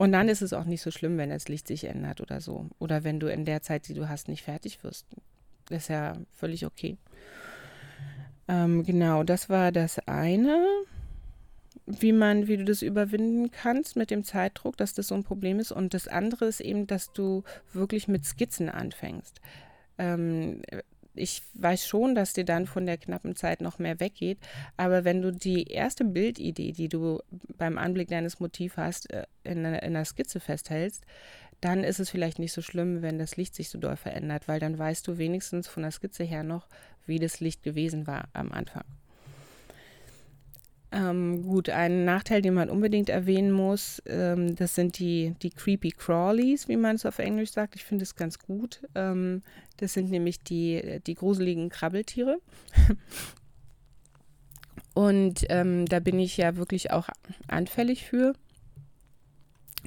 Und 0.00 0.12
dann 0.12 0.30
ist 0.30 0.40
es 0.40 0.54
auch 0.54 0.64
nicht 0.64 0.80
so 0.80 0.90
schlimm, 0.90 1.18
wenn 1.18 1.28
das 1.28 1.48
Licht 1.48 1.68
sich 1.68 1.84
ändert 1.84 2.22
oder 2.22 2.40
so. 2.40 2.70
Oder 2.78 3.04
wenn 3.04 3.20
du 3.20 3.30
in 3.30 3.44
der 3.44 3.60
Zeit, 3.60 3.86
die 3.86 3.92
du 3.92 4.08
hast, 4.08 4.28
nicht 4.28 4.42
fertig 4.42 4.82
wirst. 4.82 5.04
Das 5.66 5.82
ist 5.82 5.88
ja 5.88 6.14
völlig 6.32 6.64
okay. 6.64 6.96
Ähm, 8.48 8.82
genau, 8.82 9.24
das 9.24 9.50
war 9.50 9.72
das 9.72 9.98
eine, 10.08 10.64
wie 11.84 12.12
man, 12.12 12.48
wie 12.48 12.56
du 12.56 12.64
das 12.64 12.80
überwinden 12.80 13.50
kannst 13.50 13.94
mit 13.94 14.10
dem 14.10 14.24
Zeitdruck, 14.24 14.78
dass 14.78 14.94
das 14.94 15.08
so 15.08 15.14
ein 15.14 15.22
Problem 15.22 15.60
ist. 15.60 15.70
Und 15.70 15.92
das 15.92 16.08
andere 16.08 16.46
ist 16.46 16.60
eben, 16.60 16.86
dass 16.86 17.12
du 17.12 17.44
wirklich 17.74 18.08
mit 18.08 18.24
Skizzen 18.24 18.70
anfängst. 18.70 19.42
Ähm, 19.98 20.62
ich 21.14 21.42
weiß 21.54 21.86
schon, 21.86 22.14
dass 22.14 22.32
dir 22.32 22.44
dann 22.44 22.66
von 22.66 22.86
der 22.86 22.98
knappen 22.98 23.36
Zeit 23.36 23.60
noch 23.60 23.78
mehr 23.78 24.00
weggeht, 24.00 24.38
aber 24.76 25.04
wenn 25.04 25.22
du 25.22 25.32
die 25.32 25.64
erste 25.64 26.04
Bildidee, 26.04 26.72
die 26.72 26.88
du 26.88 27.20
beim 27.58 27.78
Anblick 27.78 28.08
deines 28.08 28.40
Motivs 28.40 28.76
hast, 28.76 29.10
äh, 29.10 29.24
in 29.44 29.64
einer, 29.64 29.82
in 29.82 29.96
einer 29.96 30.04
Skizze 30.04 30.40
festhältst, 30.40 31.04
dann 31.60 31.84
ist 31.84 32.00
es 32.00 32.10
vielleicht 32.10 32.38
nicht 32.38 32.52
so 32.52 32.62
schlimm, 32.62 33.02
wenn 33.02 33.18
das 33.18 33.36
Licht 33.36 33.54
sich 33.54 33.68
so 33.68 33.78
doll 33.78 33.96
verändert, 33.96 34.48
weil 34.48 34.60
dann 34.60 34.78
weißt 34.78 35.06
du 35.06 35.18
wenigstens 35.18 35.68
von 35.68 35.82
der 35.82 35.92
Skizze 35.92 36.24
her 36.24 36.42
noch, 36.42 36.66
wie 37.06 37.18
das 37.18 37.40
Licht 37.40 37.62
gewesen 37.62 38.06
war 38.06 38.28
am 38.32 38.52
Anfang. 38.52 38.84
Ähm, 40.92 41.42
gut, 41.42 41.68
ein 41.70 42.04
Nachteil, 42.04 42.42
den 42.42 42.54
man 42.54 42.68
unbedingt 42.68 43.10
erwähnen 43.10 43.52
muss, 43.52 44.02
ähm, 44.06 44.56
das 44.56 44.74
sind 44.74 44.98
die, 44.98 45.36
die 45.40 45.50
Creepy 45.50 45.92
Crawlies, 45.92 46.66
wie 46.66 46.76
man 46.76 46.96
es 46.96 47.06
auf 47.06 47.20
Englisch 47.20 47.52
sagt. 47.52 47.76
Ich 47.76 47.84
finde 47.84 48.02
es 48.02 48.16
ganz 48.16 48.40
gut. 48.40 48.82
Ähm, 48.96 49.42
das 49.76 49.92
sind 49.92 50.10
nämlich 50.10 50.40
die, 50.40 51.00
die 51.06 51.14
gruseligen 51.14 51.68
Krabbeltiere. 51.68 52.38
Und 54.94 55.46
ähm, 55.48 55.86
da 55.86 56.00
bin 56.00 56.18
ich 56.18 56.36
ja 56.36 56.56
wirklich 56.56 56.90
auch 56.90 57.08
anfällig 57.46 58.04
für. 58.04 58.34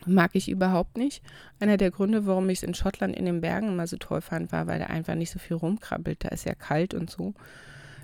Mag 0.05 0.31
ich 0.33 0.49
überhaupt 0.49 0.97
nicht. 0.97 1.21
Einer 1.59 1.77
der 1.77 1.91
Gründe, 1.91 2.25
warum 2.25 2.49
ich 2.49 2.59
es 2.59 2.63
in 2.63 2.73
Schottland 2.73 3.15
in 3.15 3.25
den 3.25 3.41
Bergen 3.41 3.67
immer 3.67 3.87
so 3.87 3.97
toll 3.97 4.21
fand, 4.21 4.51
war, 4.53 4.67
weil 4.67 4.79
da 4.79 4.85
einfach 4.85 5.15
nicht 5.15 5.31
so 5.31 5.39
viel 5.39 5.57
rumkrabbelt. 5.57 6.23
Da 6.23 6.29
ist 6.29 6.45
ja 6.45 6.55
kalt 6.55 6.93
und 6.93 7.09
so. 7.09 7.33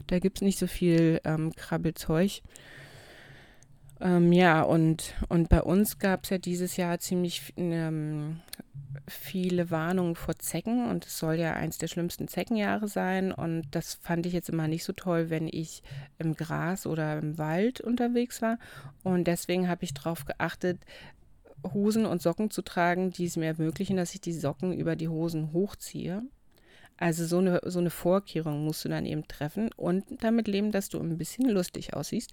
Da 0.07 0.19
gibt 0.19 0.37
es 0.37 0.41
nicht 0.41 0.59
so 0.59 0.67
viel 0.67 1.21
ähm, 1.23 1.55
Krabbelzeug. 1.55 2.41
Ähm, 4.01 4.31
ja, 4.31 4.61
und, 4.61 5.13
und 5.27 5.49
bei 5.49 5.61
uns 5.61 5.99
gab 5.99 6.23
es 6.23 6.29
ja 6.29 6.37
dieses 6.37 6.77
Jahr 6.77 6.99
ziemlich 6.99 7.53
ähm, 7.57 8.39
viele 9.07 9.71
Warnungen 9.71 10.15
vor 10.15 10.37
Zecken 10.37 10.89
und 10.89 11.05
es 11.05 11.19
soll 11.19 11.35
ja 11.35 11.53
eins 11.53 11.77
der 11.77 11.87
schlimmsten 11.87 12.27
Zeckenjahre 12.27 12.87
sein 12.87 13.31
und 13.31 13.67
das 13.71 13.95
fand 13.95 14.25
ich 14.25 14.33
jetzt 14.33 14.49
immer 14.49 14.67
nicht 14.67 14.83
so 14.83 14.93
toll, 14.93 15.29
wenn 15.29 15.47
ich 15.47 15.83
im 16.17 16.35
Gras 16.35 16.85
oder 16.85 17.17
im 17.19 17.37
Wald 17.37 17.81
unterwegs 17.81 18.41
war 18.41 18.57
und 19.03 19.25
deswegen 19.25 19.67
habe 19.67 19.83
ich 19.83 19.93
darauf 19.93 20.25
geachtet, 20.25 20.79
Hosen 21.73 22.05
und 22.05 22.21
Socken 22.21 22.51
zu 22.51 22.61
tragen, 22.61 23.11
die 23.11 23.25
es 23.25 23.35
mir 23.35 23.47
ermöglichen, 23.47 23.97
dass 23.97 24.13
ich 24.13 24.21
die 24.21 24.33
Socken 24.33 24.71
über 24.71 24.95
die 24.95 25.09
Hosen 25.09 25.51
hochziehe. 25.51 26.23
Also 26.95 27.25
so 27.25 27.39
eine, 27.39 27.61
so 27.65 27.79
eine 27.79 27.89
Vorkehrung 27.89 28.63
musst 28.63 28.85
du 28.85 28.89
dann 28.89 29.05
eben 29.05 29.27
treffen 29.27 29.69
und 29.75 30.05
damit 30.21 30.47
leben, 30.47 30.71
dass 30.71 30.89
du 30.89 30.99
ein 30.99 31.17
bisschen 31.17 31.49
lustig 31.49 31.93
aussiehst. 31.93 32.31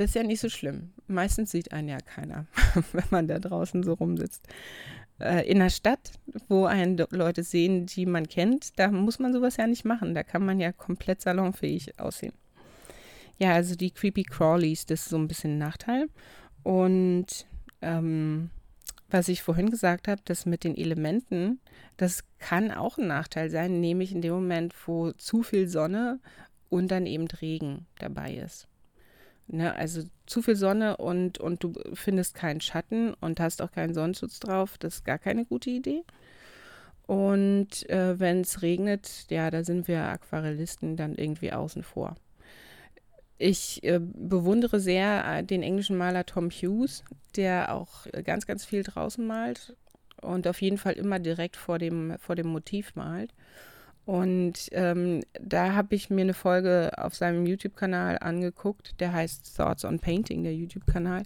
Das 0.00 0.08
ist 0.08 0.14
ja 0.14 0.22
nicht 0.22 0.40
so 0.40 0.48
schlimm. 0.48 0.94
Meistens 1.08 1.50
sieht 1.50 1.72
einen 1.72 1.88
ja 1.88 1.98
keiner, 1.98 2.46
wenn 2.92 3.04
man 3.10 3.28
da 3.28 3.38
draußen 3.38 3.82
so 3.82 3.92
rumsitzt. 3.92 4.48
Äh, 5.18 5.46
in 5.46 5.58
der 5.58 5.68
Stadt, 5.68 6.12
wo 6.48 6.64
einen 6.64 6.96
Leute 7.10 7.42
sehen, 7.42 7.84
die 7.84 8.06
man 8.06 8.26
kennt, 8.26 8.78
da 8.78 8.90
muss 8.90 9.18
man 9.18 9.34
sowas 9.34 9.58
ja 9.58 9.66
nicht 9.66 9.84
machen. 9.84 10.14
Da 10.14 10.22
kann 10.22 10.42
man 10.42 10.58
ja 10.58 10.72
komplett 10.72 11.20
salonfähig 11.20 12.00
aussehen. 12.00 12.32
Ja, 13.36 13.52
also 13.52 13.74
die 13.74 13.90
Creepy 13.90 14.22
Crawlies, 14.22 14.86
das 14.86 15.02
ist 15.02 15.10
so 15.10 15.18
ein 15.18 15.28
bisschen 15.28 15.56
ein 15.56 15.58
Nachteil. 15.58 16.08
Und 16.62 17.44
ähm, 17.82 18.48
was 19.10 19.28
ich 19.28 19.42
vorhin 19.42 19.68
gesagt 19.68 20.08
habe, 20.08 20.22
das 20.24 20.46
mit 20.46 20.64
den 20.64 20.78
Elementen, 20.78 21.60
das 21.98 22.24
kann 22.38 22.70
auch 22.70 22.96
ein 22.96 23.06
Nachteil 23.06 23.50
sein, 23.50 23.80
nämlich 23.80 24.12
in 24.12 24.22
dem 24.22 24.32
Moment, 24.32 24.74
wo 24.86 25.12
zu 25.12 25.42
viel 25.42 25.68
Sonne 25.68 26.20
und 26.70 26.90
dann 26.90 27.04
eben 27.04 27.26
Regen 27.26 27.84
dabei 27.98 28.36
ist. 28.36 28.66
Ne, 29.52 29.74
also 29.74 30.02
zu 30.26 30.42
viel 30.42 30.54
Sonne 30.54 30.96
und, 30.98 31.38
und 31.38 31.64
du 31.64 31.72
findest 31.92 32.36
keinen 32.36 32.60
Schatten 32.60 33.14
und 33.14 33.40
hast 33.40 33.62
auch 33.62 33.72
keinen 33.72 33.94
Sonnenschutz 33.94 34.38
drauf, 34.38 34.78
das 34.78 34.96
ist 34.96 35.04
gar 35.04 35.18
keine 35.18 35.44
gute 35.44 35.70
Idee. 35.70 36.04
Und 37.08 37.90
äh, 37.90 38.20
wenn 38.20 38.42
es 38.42 38.62
regnet, 38.62 39.26
ja, 39.28 39.50
da 39.50 39.64
sind 39.64 39.88
wir 39.88 40.04
Aquarellisten 40.04 40.96
dann 40.96 41.16
irgendwie 41.16 41.52
außen 41.52 41.82
vor. 41.82 42.14
Ich 43.38 43.82
äh, 43.82 43.98
bewundere 44.00 44.78
sehr 44.78 45.24
äh, 45.26 45.42
den 45.42 45.64
englischen 45.64 45.96
Maler 45.96 46.26
Tom 46.26 46.50
Hughes, 46.50 47.02
der 47.34 47.74
auch 47.74 48.06
ganz, 48.24 48.46
ganz 48.46 48.64
viel 48.64 48.84
draußen 48.84 49.26
malt 49.26 49.74
und 50.20 50.46
auf 50.46 50.62
jeden 50.62 50.78
Fall 50.78 50.92
immer 50.92 51.18
direkt 51.18 51.56
vor 51.56 51.80
dem, 51.80 52.14
vor 52.20 52.36
dem 52.36 52.46
Motiv 52.46 52.94
malt. 52.94 53.34
Und 54.06 54.68
ähm, 54.72 55.22
da 55.40 55.74
habe 55.74 55.94
ich 55.94 56.10
mir 56.10 56.22
eine 56.22 56.34
Folge 56.34 56.90
auf 56.96 57.14
seinem 57.14 57.46
YouTube-Kanal 57.46 58.18
angeguckt, 58.18 59.00
der 59.00 59.12
heißt 59.12 59.56
Thoughts 59.56 59.84
on 59.84 59.98
Painting, 59.98 60.42
der 60.42 60.54
YouTube-Kanal. 60.54 61.22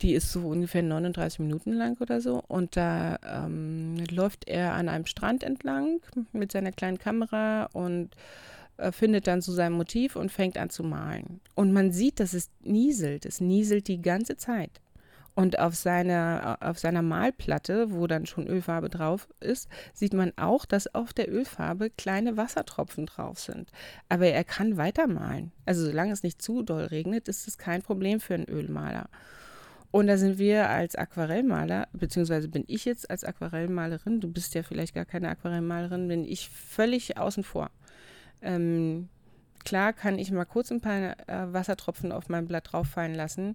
Die 0.00 0.14
ist 0.14 0.32
so 0.32 0.48
ungefähr 0.48 0.82
39 0.82 1.40
Minuten 1.40 1.72
lang 1.72 1.96
oder 2.00 2.20
so. 2.20 2.42
Und 2.48 2.76
da 2.76 3.18
ähm, 3.24 3.96
läuft 4.10 4.48
er 4.48 4.74
an 4.74 4.88
einem 4.88 5.06
Strand 5.06 5.42
entlang 5.44 6.00
mit 6.32 6.50
seiner 6.50 6.72
kleinen 6.72 6.98
Kamera 6.98 7.68
und 7.72 8.10
äh, 8.78 8.90
findet 8.90 9.26
dann 9.26 9.42
so 9.42 9.52
sein 9.52 9.72
Motiv 9.72 10.16
und 10.16 10.32
fängt 10.32 10.58
an 10.58 10.70
zu 10.70 10.82
malen. 10.82 11.40
Und 11.54 11.72
man 11.72 11.92
sieht, 11.92 12.20
dass 12.20 12.32
es 12.32 12.50
nieselt. 12.62 13.26
Es 13.26 13.40
nieselt 13.40 13.86
die 13.86 14.02
ganze 14.02 14.36
Zeit. 14.36 14.81
Und 15.34 15.58
auf 15.58 15.74
seiner, 15.74 16.58
auf 16.60 16.78
seiner 16.78 17.00
Malplatte, 17.00 17.90
wo 17.92 18.06
dann 18.06 18.26
schon 18.26 18.46
Ölfarbe 18.46 18.90
drauf 18.90 19.28
ist, 19.40 19.68
sieht 19.94 20.12
man 20.12 20.32
auch, 20.36 20.66
dass 20.66 20.94
auf 20.94 21.14
der 21.14 21.32
Ölfarbe 21.32 21.88
kleine 21.88 22.36
Wassertropfen 22.36 23.06
drauf 23.06 23.40
sind. 23.40 23.70
Aber 24.10 24.26
er 24.26 24.44
kann 24.44 24.76
weitermalen. 24.76 25.52
Also 25.64 25.86
solange 25.86 26.12
es 26.12 26.22
nicht 26.22 26.42
zu 26.42 26.62
doll 26.62 26.84
regnet, 26.84 27.28
ist 27.28 27.48
es 27.48 27.56
kein 27.56 27.80
Problem 27.80 28.20
für 28.20 28.34
einen 28.34 28.48
Ölmaler. 28.48 29.08
Und 29.92 30.06
da 30.06 30.16
sind 30.16 30.38
wir 30.38 30.70
als 30.70 30.96
Aquarellmaler, 30.96 31.86
beziehungsweise 31.92 32.48
bin 32.48 32.64
ich 32.66 32.86
jetzt 32.86 33.10
als 33.10 33.24
Aquarellmalerin, 33.24 34.20
du 34.20 34.28
bist 34.28 34.54
ja 34.54 34.62
vielleicht 34.62 34.94
gar 34.94 35.04
keine 35.04 35.28
Aquarellmalerin, 35.28 36.08
bin 36.08 36.24
ich 36.24 36.48
völlig 36.48 37.18
außen 37.18 37.44
vor. 37.44 37.70
Ähm, 38.40 39.10
klar 39.64 39.92
kann 39.92 40.18
ich 40.18 40.30
mal 40.30 40.46
kurz 40.46 40.72
ein 40.72 40.80
paar 40.80 41.18
äh, 41.28 41.52
Wassertropfen 41.52 42.10
auf 42.10 42.30
mein 42.30 42.46
Blatt 42.48 42.72
drauffallen 42.72 43.14
lassen. 43.14 43.54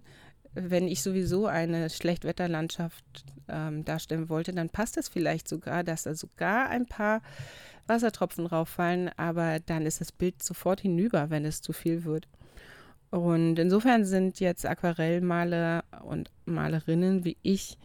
Wenn 0.54 0.88
ich 0.88 1.02
sowieso 1.02 1.46
eine 1.46 1.90
Schlechtwetterlandschaft 1.90 3.04
ähm, 3.48 3.84
darstellen 3.84 4.28
wollte, 4.28 4.52
dann 4.52 4.70
passt 4.70 4.96
es 4.96 5.08
vielleicht 5.08 5.48
sogar, 5.48 5.84
dass 5.84 6.04
da 6.04 6.14
sogar 6.14 6.68
ein 6.68 6.86
paar 6.86 7.22
Wassertropfen 7.86 8.46
rauffallen, 8.46 9.10
aber 9.16 9.60
dann 9.60 9.86
ist 9.86 10.00
das 10.00 10.12
Bild 10.12 10.42
sofort 10.42 10.80
hinüber, 10.80 11.30
wenn 11.30 11.44
es 11.44 11.62
zu 11.62 11.72
viel 11.72 12.04
wird. 12.04 12.28
Und 13.10 13.58
insofern 13.58 14.04
sind 14.04 14.40
jetzt 14.40 14.66
Aquarellmaler 14.66 15.84
und 16.02 16.30
Malerinnen 16.44 17.24
wie 17.24 17.38
ich 17.42 17.78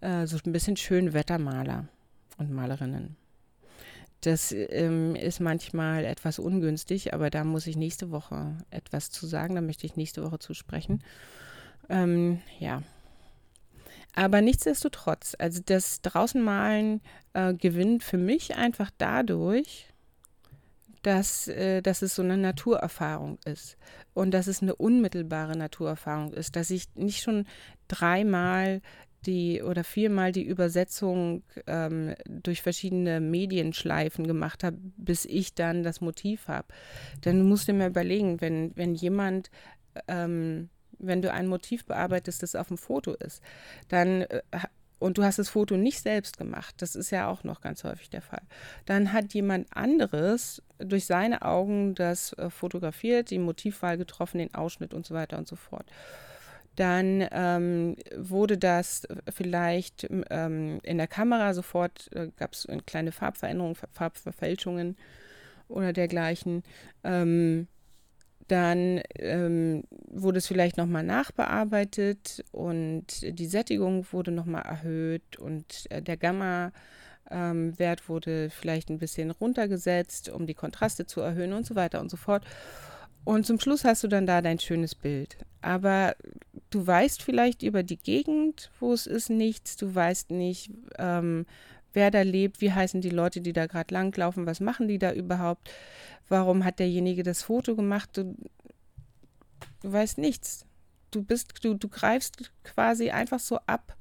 äh, 0.00 0.26
so 0.26 0.38
ein 0.44 0.52
bisschen 0.52 0.76
Schönwettermaler 0.76 1.86
und 2.38 2.50
Malerinnen. 2.50 3.16
Das 4.22 4.52
ähm, 4.52 5.14
ist 5.14 5.40
manchmal 5.40 6.04
etwas 6.04 6.38
ungünstig, 6.38 7.12
aber 7.12 7.30
da 7.30 7.44
muss 7.44 7.66
ich 7.66 7.76
nächste 7.76 8.10
Woche 8.10 8.56
etwas 8.70 9.10
zu 9.10 9.26
sagen. 9.26 9.54
Da 9.54 9.60
möchte 9.60 9.86
ich 9.86 9.96
nächste 9.96 10.24
Woche 10.24 10.38
zu 10.38 10.54
sprechen. 10.54 11.02
Ähm, 11.88 12.40
ja. 12.58 12.82
Aber 14.14 14.40
nichtsdestotrotz, 14.40 15.34
also 15.38 15.60
das 15.64 16.00
Draußenmalen 16.02 17.00
äh, 17.32 17.54
gewinnt 17.54 18.04
für 18.04 18.18
mich 18.18 18.54
einfach 18.54 18.90
dadurch, 18.96 19.88
dass, 21.02 21.48
äh, 21.48 21.82
dass 21.82 22.02
es 22.02 22.14
so 22.14 22.22
eine 22.22 22.36
Naturerfahrung 22.36 23.38
ist 23.44 23.76
und 24.14 24.32
dass 24.32 24.46
es 24.46 24.62
eine 24.62 24.74
unmittelbare 24.74 25.56
Naturerfahrung 25.56 26.32
ist, 26.32 26.56
dass 26.56 26.70
ich 26.70 26.94
nicht 26.94 27.22
schon 27.22 27.46
dreimal 27.88 28.80
die 29.26 29.62
oder 29.62 29.84
viermal 29.84 30.32
die 30.32 30.44
Übersetzung 30.44 31.42
ähm, 31.66 32.14
durch 32.26 32.62
verschiedene 32.62 33.20
Medienschleifen 33.20 34.26
gemacht 34.26 34.62
habe, 34.64 34.76
bis 34.96 35.24
ich 35.24 35.54
dann 35.54 35.82
das 35.82 36.00
Motiv 36.00 36.48
habe. 36.48 36.68
Dann 37.22 37.42
musst 37.42 37.68
du 37.68 37.72
mir 37.72 37.86
überlegen, 37.86 38.40
wenn, 38.40 38.72
wenn 38.76 38.94
jemand 38.94 39.50
ähm, 40.08 40.68
wenn 40.98 41.22
du 41.22 41.32
ein 41.32 41.46
Motiv 41.46 41.84
bearbeitest, 41.84 42.42
das 42.42 42.54
auf 42.54 42.68
dem 42.68 42.78
Foto 42.78 43.12
ist, 43.12 43.42
dann 43.88 44.22
äh, 44.22 44.42
und 45.00 45.18
du 45.18 45.24
hast 45.24 45.38
das 45.38 45.50
Foto 45.50 45.76
nicht 45.76 46.00
selbst 46.00 46.38
gemacht, 46.38 46.76
das 46.78 46.94
ist 46.94 47.10
ja 47.10 47.28
auch 47.28 47.44
noch 47.44 47.60
ganz 47.60 47.84
häufig 47.84 48.08
der 48.08 48.22
Fall, 48.22 48.42
dann 48.86 49.12
hat 49.12 49.34
jemand 49.34 49.66
anderes 49.76 50.62
durch 50.78 51.04
seine 51.04 51.42
Augen 51.42 51.94
das 51.94 52.32
äh, 52.34 52.48
fotografiert, 52.48 53.30
die 53.30 53.38
Motivwahl 53.38 53.98
getroffen, 53.98 54.38
den 54.38 54.54
Ausschnitt 54.54 54.94
und 54.94 55.04
so 55.04 55.14
weiter 55.14 55.36
und 55.36 55.46
so 55.46 55.56
fort. 55.56 55.84
Dann 56.76 57.26
ähm, 57.30 57.96
wurde 58.16 58.58
das 58.58 59.06
vielleicht 59.32 60.08
ähm, 60.30 60.80
in 60.82 60.98
der 60.98 61.06
Kamera 61.06 61.54
sofort, 61.54 62.10
äh, 62.12 62.30
gab 62.36 62.54
es 62.54 62.66
kleine 62.86 63.12
Farbveränderungen, 63.12 63.76
Farbverfälschungen 63.92 64.96
oder 65.68 65.92
dergleichen. 65.92 66.64
Ähm, 67.04 67.68
dann 68.48 69.00
ähm, 69.18 69.84
wurde 70.08 70.38
es 70.38 70.46
vielleicht 70.46 70.76
nochmal 70.76 71.02
nachbearbeitet 71.02 72.44
und 72.52 73.06
die 73.22 73.46
Sättigung 73.46 74.06
wurde 74.12 74.30
nochmal 74.30 74.62
erhöht 74.62 75.36
und 75.38 75.86
äh, 75.90 76.02
der 76.02 76.16
Gamma-Wert 76.16 76.72
ähm, 77.30 78.08
wurde 78.08 78.50
vielleicht 78.50 78.90
ein 78.90 78.98
bisschen 78.98 79.30
runtergesetzt, 79.30 80.28
um 80.28 80.46
die 80.46 80.54
Kontraste 80.54 81.06
zu 81.06 81.20
erhöhen 81.20 81.52
und 81.52 81.66
so 81.66 81.74
weiter 81.74 82.00
und 82.00 82.10
so 82.10 82.16
fort. 82.16 82.44
Und 83.24 83.46
zum 83.46 83.58
Schluss 83.58 83.84
hast 83.84 84.04
du 84.04 84.08
dann 84.08 84.26
da 84.26 84.42
dein 84.42 84.58
schönes 84.58 84.94
Bild. 84.94 85.38
Aber 85.62 86.14
du 86.70 86.86
weißt 86.86 87.22
vielleicht 87.22 87.62
über 87.62 87.82
die 87.82 87.96
Gegend, 87.96 88.70
wo 88.80 88.92
es 88.92 89.06
ist, 89.06 89.30
nichts. 89.30 89.76
Du 89.76 89.94
weißt 89.94 90.30
nicht, 90.30 90.70
ähm, 90.98 91.46
wer 91.94 92.10
da 92.10 92.22
lebt, 92.22 92.60
wie 92.60 92.72
heißen 92.72 93.00
die 93.00 93.10
Leute, 93.10 93.40
die 93.40 93.52
da 93.52 93.66
gerade 93.66 93.94
langlaufen, 93.94 94.46
was 94.46 94.60
machen 94.60 94.88
die 94.88 94.98
da 94.98 95.12
überhaupt 95.12 95.70
warum 96.28 96.64
hat 96.64 96.78
derjenige 96.78 97.22
das 97.22 97.42
Foto 97.42 97.76
gemacht? 97.76 98.10
Du, 98.16 98.36
du 99.82 99.92
weißt 99.92 100.18
nichts. 100.18 100.66
Du 101.10 101.22
bist, 101.22 101.64
du, 101.64 101.74
du 101.74 101.88
greifst 101.88 102.52
quasi 102.64 103.10
einfach 103.10 103.38
so 103.38 103.58
ab, 103.66 103.96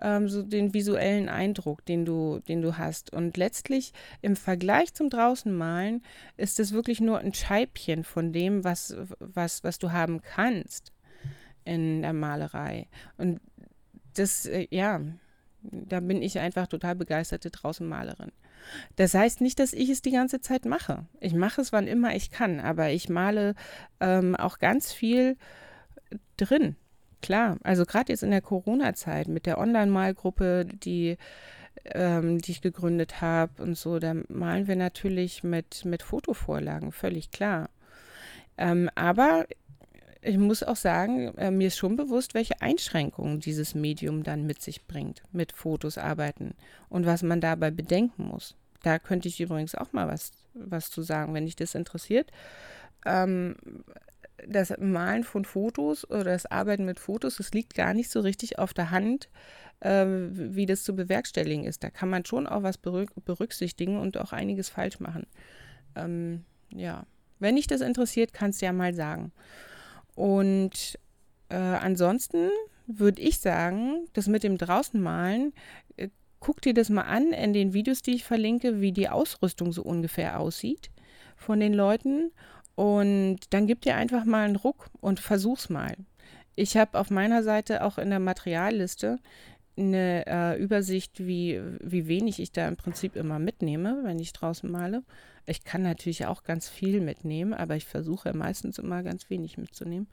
ähm, 0.00 0.28
so 0.28 0.42
den 0.42 0.74
visuellen 0.74 1.28
Eindruck, 1.28 1.84
den 1.84 2.04
du, 2.04 2.40
den 2.48 2.62
du 2.62 2.78
hast. 2.78 3.12
Und 3.12 3.36
letztlich 3.36 3.92
im 4.22 4.34
Vergleich 4.34 4.92
zum 4.92 5.08
Draußenmalen 5.08 6.02
ist 6.36 6.58
es 6.58 6.72
wirklich 6.72 7.00
nur 7.00 7.18
ein 7.18 7.34
Scheibchen 7.34 8.02
von 8.02 8.32
dem, 8.32 8.64
was, 8.64 8.96
was, 9.20 9.62
was 9.62 9.78
du 9.78 9.92
haben 9.92 10.20
kannst 10.22 10.92
in 11.64 12.02
der 12.02 12.12
Malerei. 12.12 12.88
Und 13.18 13.40
das, 14.14 14.46
äh, 14.46 14.66
ja, 14.70 15.00
da 15.62 16.00
bin 16.00 16.22
ich 16.22 16.38
einfach 16.38 16.66
total 16.66 16.94
begeisterte 16.94 17.50
Draußenmalerin. 17.50 18.32
Das 18.96 19.14
heißt 19.14 19.40
nicht, 19.40 19.58
dass 19.58 19.72
ich 19.72 19.88
es 19.90 20.02
die 20.02 20.10
ganze 20.10 20.40
Zeit 20.40 20.64
mache. 20.64 21.06
Ich 21.20 21.34
mache 21.34 21.60
es, 21.60 21.72
wann 21.72 21.86
immer 21.86 22.14
ich 22.14 22.30
kann, 22.30 22.60
aber 22.60 22.90
ich 22.90 23.08
male 23.08 23.54
ähm, 24.00 24.36
auch 24.36 24.58
ganz 24.58 24.92
viel 24.92 25.36
drin. 26.36 26.76
Klar, 27.20 27.58
also 27.64 27.84
gerade 27.84 28.12
jetzt 28.12 28.22
in 28.22 28.30
der 28.30 28.42
Corona-Zeit 28.42 29.28
mit 29.28 29.46
der 29.46 29.58
Online-Malgruppe, 29.58 30.66
die, 30.66 31.16
ähm, 31.84 32.38
die 32.38 32.52
ich 32.52 32.60
gegründet 32.60 33.20
habe 33.20 33.62
und 33.62 33.76
so, 33.76 33.98
da 33.98 34.14
malen 34.28 34.68
wir 34.68 34.76
natürlich 34.76 35.42
mit, 35.42 35.84
mit 35.84 36.02
Fotovorlagen, 36.02 36.92
völlig 36.92 37.30
klar. 37.32 37.70
Ähm, 38.56 38.88
aber 38.94 39.46
ich 40.20 40.38
muss 40.38 40.62
auch 40.62 40.76
sagen, 40.76 41.36
äh, 41.38 41.50
mir 41.50 41.68
ist 41.68 41.76
schon 41.76 41.96
bewusst, 41.96 42.34
welche 42.34 42.60
Einschränkungen 42.60 43.40
dieses 43.40 43.74
Medium 43.74 44.22
dann 44.22 44.46
mit 44.46 44.60
sich 44.62 44.86
bringt, 44.86 45.22
mit 45.32 45.52
Fotos 45.52 45.98
arbeiten 45.98 46.54
und 46.88 47.06
was 47.06 47.22
man 47.22 47.40
dabei 47.40 47.70
bedenken 47.70 48.24
muss. 48.24 48.56
Da 48.82 48.98
könnte 48.98 49.28
ich 49.28 49.40
übrigens 49.40 49.74
auch 49.74 49.92
mal 49.92 50.08
was, 50.08 50.32
was 50.54 50.90
zu 50.90 51.02
sagen, 51.02 51.34
wenn 51.34 51.46
dich 51.46 51.56
das 51.56 51.74
interessiert. 51.74 52.30
Ähm, 53.06 53.56
das 54.46 54.72
Malen 54.78 55.24
von 55.24 55.44
Fotos 55.44 56.08
oder 56.08 56.24
das 56.24 56.46
Arbeiten 56.46 56.84
mit 56.84 57.00
Fotos, 57.00 57.36
das 57.36 57.52
liegt 57.52 57.74
gar 57.74 57.92
nicht 57.94 58.10
so 58.10 58.20
richtig 58.20 58.58
auf 58.58 58.72
der 58.72 58.90
Hand, 58.90 59.28
äh, 59.80 60.06
wie 60.06 60.66
das 60.66 60.84
zu 60.84 60.94
bewerkstelligen 60.94 61.64
ist. 61.64 61.82
Da 61.82 61.90
kann 61.90 62.08
man 62.08 62.24
schon 62.24 62.46
auch 62.46 62.62
was 62.62 62.78
berücksichtigen 62.78 63.98
und 63.98 64.16
auch 64.18 64.32
einiges 64.32 64.68
falsch 64.68 65.00
machen. 65.00 65.26
Ähm, 65.96 66.44
ja, 66.70 67.04
wenn 67.38 67.56
dich 67.56 67.66
das 67.66 67.80
interessiert, 67.80 68.32
kannst 68.32 68.62
du 68.62 68.66
ja 68.66 68.72
mal 68.72 68.94
sagen. 68.94 69.32
Und 70.18 70.98
äh, 71.48 71.54
ansonsten 71.54 72.50
würde 72.88 73.22
ich 73.22 73.38
sagen, 73.38 74.08
das 74.14 74.26
mit 74.26 74.42
dem 74.42 74.58
Draußenmalen, 74.58 75.52
äh, 75.96 76.08
guck 76.40 76.60
dir 76.60 76.74
das 76.74 76.90
mal 76.90 77.02
an 77.02 77.32
in 77.32 77.52
den 77.52 77.72
Videos, 77.72 78.02
die 78.02 78.16
ich 78.16 78.24
verlinke, 78.24 78.80
wie 78.80 78.90
die 78.90 79.08
Ausrüstung 79.08 79.70
so 79.70 79.82
ungefähr 79.82 80.40
aussieht 80.40 80.90
von 81.36 81.60
den 81.60 81.72
Leuten. 81.72 82.32
Und 82.74 83.38
dann 83.50 83.68
gib 83.68 83.82
dir 83.82 83.94
einfach 83.94 84.24
mal 84.24 84.44
einen 84.44 84.56
Ruck 84.56 84.90
und 85.00 85.20
versuch's 85.20 85.68
mal. 85.68 85.94
Ich 86.56 86.76
habe 86.76 86.98
auf 86.98 87.10
meiner 87.10 87.44
Seite 87.44 87.84
auch 87.84 87.96
in 87.96 88.10
der 88.10 88.18
Materialliste 88.18 89.20
eine 89.78 90.26
äh, 90.26 90.62
Übersicht, 90.62 91.26
wie, 91.26 91.60
wie 91.80 92.08
wenig 92.08 92.40
ich 92.40 92.52
da 92.52 92.66
im 92.68 92.76
Prinzip 92.76 93.16
immer 93.16 93.38
mitnehme, 93.38 94.00
wenn 94.04 94.18
ich 94.18 94.32
draußen 94.32 94.70
male. 94.70 95.02
Ich 95.46 95.64
kann 95.64 95.82
natürlich 95.82 96.26
auch 96.26 96.42
ganz 96.42 96.68
viel 96.68 97.00
mitnehmen, 97.00 97.54
aber 97.54 97.76
ich 97.76 97.86
versuche 97.86 98.34
meistens 98.34 98.78
immer 98.78 99.02
ganz 99.02 99.30
wenig 99.30 99.56
mitzunehmen. 99.56 100.08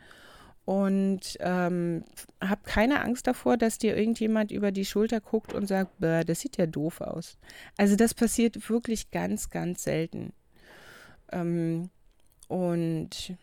Und 0.65 1.38
ähm, 1.41 2.04
habe 2.41 2.62
keine 2.63 3.01
Angst 3.01 3.28
davor, 3.28 3.56
dass 3.56 3.78
dir 3.78 3.95
irgendjemand 3.95 4.51
über 4.51 4.71
die 4.71 4.86
Schulter 4.86 5.21
guckt 5.21 5.54
und 5.54 5.67
sagt, 5.67 5.91
das 5.99 6.39
sieht 6.39 6.58
ja 6.58 6.65
doof 6.65 7.01
aus. 7.01 7.38
Also 7.78 7.95
das 7.95 8.15
passiert 8.15 8.69
wirklich 8.69 9.12
ganz, 9.12 9.51
ganz 9.51 9.84
selten. 9.84 10.34
Ähm, 11.32 11.89
und 12.47 13.36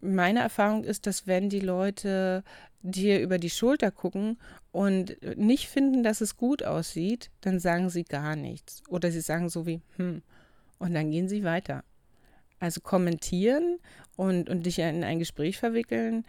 meine 0.00 0.40
Erfahrung 0.40 0.84
ist, 0.84 1.06
dass 1.06 1.26
wenn 1.26 1.48
die 1.48 1.60
Leute 1.60 2.44
dir 2.84 3.20
über 3.20 3.38
die 3.38 3.50
Schulter 3.50 3.90
gucken 3.90 4.36
und 4.70 5.16
nicht 5.36 5.68
finden, 5.68 6.02
dass 6.02 6.20
es 6.20 6.36
gut 6.36 6.62
aussieht, 6.62 7.30
dann 7.40 7.58
sagen 7.58 7.88
sie 7.88 8.04
gar 8.04 8.36
nichts. 8.36 8.82
Oder 8.88 9.10
sie 9.10 9.22
sagen 9.22 9.48
so 9.48 9.66
wie, 9.66 9.80
hm. 9.96 10.22
Und 10.78 10.92
dann 10.92 11.10
gehen 11.10 11.28
sie 11.28 11.44
weiter. 11.44 11.82
Also 12.60 12.80
kommentieren 12.82 13.78
und, 14.16 14.50
und 14.50 14.66
dich 14.66 14.78
in 14.78 15.02
ein 15.02 15.18
Gespräch 15.18 15.56
verwickeln, 15.56 16.24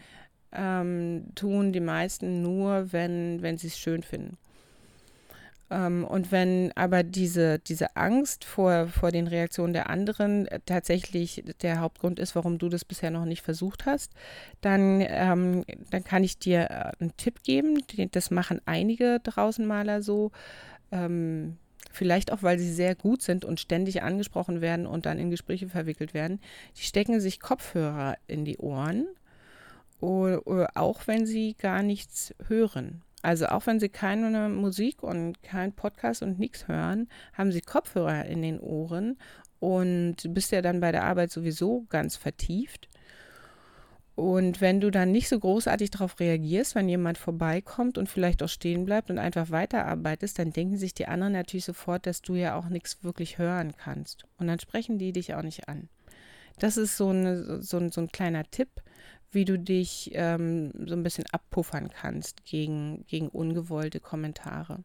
ähm, 0.53 1.25
tun 1.35 1.73
die 1.73 1.81
meisten 1.81 2.41
nur, 2.41 2.93
wenn, 2.93 3.41
wenn 3.41 3.57
sie 3.57 3.67
es 3.67 3.77
schön 3.77 4.01
finden. 4.01 4.37
Ähm, 5.69 6.05
und 6.05 6.31
wenn 6.31 6.71
aber 6.75 7.03
diese, 7.03 7.59
diese 7.59 7.95
Angst 7.95 8.45
vor, 8.45 8.87
vor 8.87 9.11
den 9.11 9.27
Reaktionen 9.27 9.73
der 9.73 9.89
anderen 9.89 10.47
tatsächlich 10.65 11.43
der 11.61 11.79
Hauptgrund 11.79 12.19
ist, 12.19 12.35
warum 12.35 12.57
du 12.57 12.69
das 12.69 12.85
bisher 12.85 13.11
noch 13.11 13.25
nicht 13.25 13.41
versucht 13.41 13.85
hast, 13.85 14.13
dann, 14.61 15.01
ähm, 15.07 15.65
dann 15.89 16.03
kann 16.03 16.23
ich 16.23 16.37
dir 16.37 16.69
äh, 16.69 16.91
einen 16.99 17.17
Tipp 17.17 17.43
geben. 17.43 17.79
Das 18.11 18.31
machen 18.31 18.61
einige 18.65 19.19
draußen 19.23 19.65
Maler 19.65 20.01
so. 20.01 20.31
Ähm, 20.91 21.57
vielleicht 21.91 22.31
auch, 22.31 22.43
weil 22.43 22.59
sie 22.59 22.71
sehr 22.71 22.93
gut 22.93 23.21
sind 23.21 23.45
und 23.45 23.59
ständig 23.59 24.03
angesprochen 24.03 24.61
werden 24.61 24.85
und 24.85 25.05
dann 25.05 25.17
in 25.17 25.31
Gespräche 25.31 25.69
verwickelt 25.69 26.13
werden. 26.13 26.39
Die 26.77 26.83
stecken 26.83 27.19
sich 27.19 27.39
Kopfhörer 27.39 28.17
in 28.27 28.45
die 28.45 28.57
Ohren, 28.57 29.07
oder 30.01 30.69
auch 30.75 31.07
wenn 31.07 31.25
sie 31.25 31.55
gar 31.57 31.81
nichts 31.81 32.35
hören. 32.47 33.01
Also 33.25 33.47
auch 33.47 33.65
wenn 33.65 33.79
sie 33.79 33.89
keine 33.89 34.49
Musik 34.49 35.01
und 35.01 35.41
kein 35.41 35.73
Podcast 35.73 36.21
und 36.21 36.37
nichts 36.37 36.67
hören, 36.67 37.09
haben 37.33 37.51
sie 37.51 37.61
Kopfhörer 37.61 38.25
in 38.25 38.43
den 38.43 38.59
Ohren 38.59 39.17
und 39.59 40.17
bist 40.29 40.51
ja 40.51 40.61
dann 40.61 40.79
bei 40.79 40.91
der 40.91 41.05
Arbeit 41.05 41.31
sowieso 41.31 41.87
ganz 41.89 42.17
vertieft. 42.17 42.87
Und 44.13 44.61
wenn 44.61 44.79
du 44.79 44.91
dann 44.91 45.11
nicht 45.11 45.27
so 45.27 45.39
großartig 45.39 45.89
darauf 45.89 46.19
reagierst, 46.19 46.75
wenn 46.75 46.87
jemand 46.87 47.17
vorbeikommt 47.17 47.97
und 47.97 48.09
vielleicht 48.09 48.43
auch 48.43 48.47
stehen 48.47 48.85
bleibt 48.85 49.09
und 49.09 49.17
einfach 49.17 49.49
weiterarbeitest, 49.49 50.37
dann 50.37 50.51
denken 50.51 50.77
sich 50.77 50.93
die 50.93 51.07
anderen 51.07 51.33
natürlich 51.33 51.65
sofort, 51.65 52.05
dass 52.05 52.21
du 52.21 52.35
ja 52.35 52.55
auch 52.55 52.69
nichts 52.69 53.03
wirklich 53.03 53.39
hören 53.39 53.73
kannst. 53.75 54.25
Und 54.37 54.45
dann 54.45 54.59
sprechen 54.59 54.99
die 54.99 55.13
dich 55.13 55.33
auch 55.33 55.41
nicht 55.41 55.67
an. 55.67 55.89
Das 56.59 56.77
ist 56.77 56.95
so, 56.95 57.09
eine, 57.09 57.63
so, 57.63 57.89
so 57.89 58.01
ein 58.01 58.11
kleiner 58.11 58.43
Tipp, 58.51 58.69
wie 59.31 59.45
du 59.45 59.59
dich 59.59 60.11
ähm, 60.13 60.71
so 60.85 60.95
ein 60.95 61.03
bisschen 61.03 61.25
abpuffern 61.31 61.89
kannst 61.89 62.45
gegen, 62.45 63.05
gegen 63.07 63.27
ungewollte 63.29 63.99
Kommentare. 63.99 64.83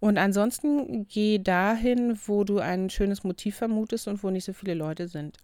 Und 0.00 0.18
ansonsten 0.18 1.06
geh 1.08 1.38
dahin, 1.38 2.18
wo 2.26 2.44
du 2.44 2.58
ein 2.58 2.90
schönes 2.90 3.24
Motiv 3.24 3.56
vermutest 3.56 4.08
und 4.08 4.22
wo 4.22 4.30
nicht 4.30 4.44
so 4.44 4.52
viele 4.52 4.74
Leute 4.74 5.08
sind. 5.08 5.38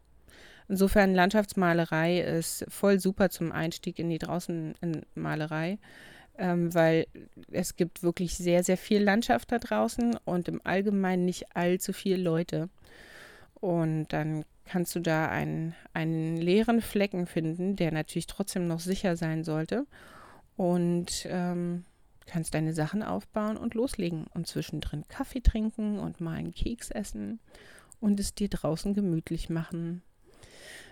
Insofern 0.69 1.15
Landschaftsmalerei 1.15 2.21
ist 2.21 2.65
voll 2.69 3.01
super 3.01 3.31
zum 3.31 3.53
Einstieg 3.53 3.99
in 3.99 4.11
die 4.11 4.19
Draußenmalerei, 4.19 5.79
ähm, 6.39 6.73
weil 6.75 7.07
es 7.51 7.77
gibt 7.77 8.03
wirklich 8.03 8.35
sehr, 8.37 8.63
sehr 8.63 8.77
viel 8.77 9.03
Landschaft 9.03 9.53
da 9.53 9.59
draußen 9.59 10.17
und 10.25 10.49
im 10.49 10.61
Allgemeinen 10.65 11.25
nicht 11.25 11.57
allzu 11.57 11.93
viele 11.93 12.17
Leute. 12.23 12.69
Und 13.55 14.09
dann 14.13 14.45
kannst 14.73 14.95
du 14.97 15.01
da 15.01 15.29
einen, 15.29 15.75
einen 15.93 16.39
leeren 16.39 16.81
Flecken 16.81 17.27
finden, 17.27 17.77
der 17.77 17.93
natürlich 17.93 18.27
trotzdem 18.27 18.67
noch 18.67 18.81
sicher 18.81 19.17
sein 19.17 19.45
sollte. 19.45 19.87
Und 20.57 21.27
ähm, 21.29 21.85
kannst 22.25 22.55
deine 22.55 22.73
Sachen 22.73 23.03
aufbauen 23.03 23.59
und 23.59 23.75
loslegen 23.75 24.29
und 24.33 24.47
zwischendrin 24.47 25.07
Kaffee 25.09 25.43
trinken 25.43 25.99
und 25.99 26.23
mal 26.23 26.37
einen 26.37 26.55
Keks 26.55 26.91
essen 26.91 27.39
und 28.01 28.19
es 28.19 28.35
dir 28.35 28.49
draußen 28.49 28.95
gemütlich 28.95 29.51
machen. 29.51 30.03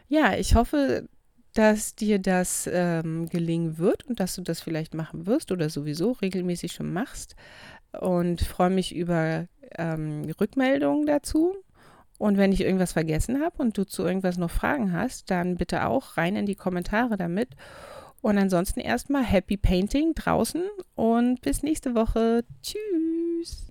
Ja, 0.08 0.34
ich 0.34 0.54
hoffe, 0.54 1.08
dass 1.54 1.94
dir 1.94 2.18
das 2.18 2.68
ähm, 2.70 3.30
gelingen 3.30 3.78
wird 3.78 4.04
und 4.04 4.20
dass 4.20 4.34
du 4.34 4.42
das 4.42 4.60
vielleicht 4.60 4.92
machen 4.92 5.24
wirst 5.24 5.52
oder 5.52 5.70
sowieso 5.70 6.12
regelmäßig 6.12 6.72
schon 6.72 6.92
machst. 6.92 7.34
Und 7.98 8.42
freue 8.42 8.70
mich 8.70 8.94
über 8.94 9.46
ähm, 9.78 10.30
Rückmeldungen 10.38 11.06
dazu. 11.06 11.56
Und 12.20 12.36
wenn 12.36 12.52
ich 12.52 12.60
irgendwas 12.60 12.92
vergessen 12.92 13.40
habe 13.40 13.62
und 13.62 13.78
du 13.78 13.84
zu 13.84 14.04
irgendwas 14.04 14.36
noch 14.36 14.50
Fragen 14.50 14.92
hast, 14.92 15.30
dann 15.30 15.56
bitte 15.56 15.86
auch 15.86 16.18
rein 16.18 16.36
in 16.36 16.44
die 16.44 16.54
Kommentare 16.54 17.16
damit. 17.16 17.48
Und 18.20 18.36
ansonsten 18.36 18.80
erstmal 18.80 19.24
Happy 19.24 19.56
Painting 19.56 20.12
draußen 20.14 20.64
und 20.96 21.40
bis 21.40 21.62
nächste 21.62 21.94
Woche. 21.94 22.44
Tschüss. 22.62 23.69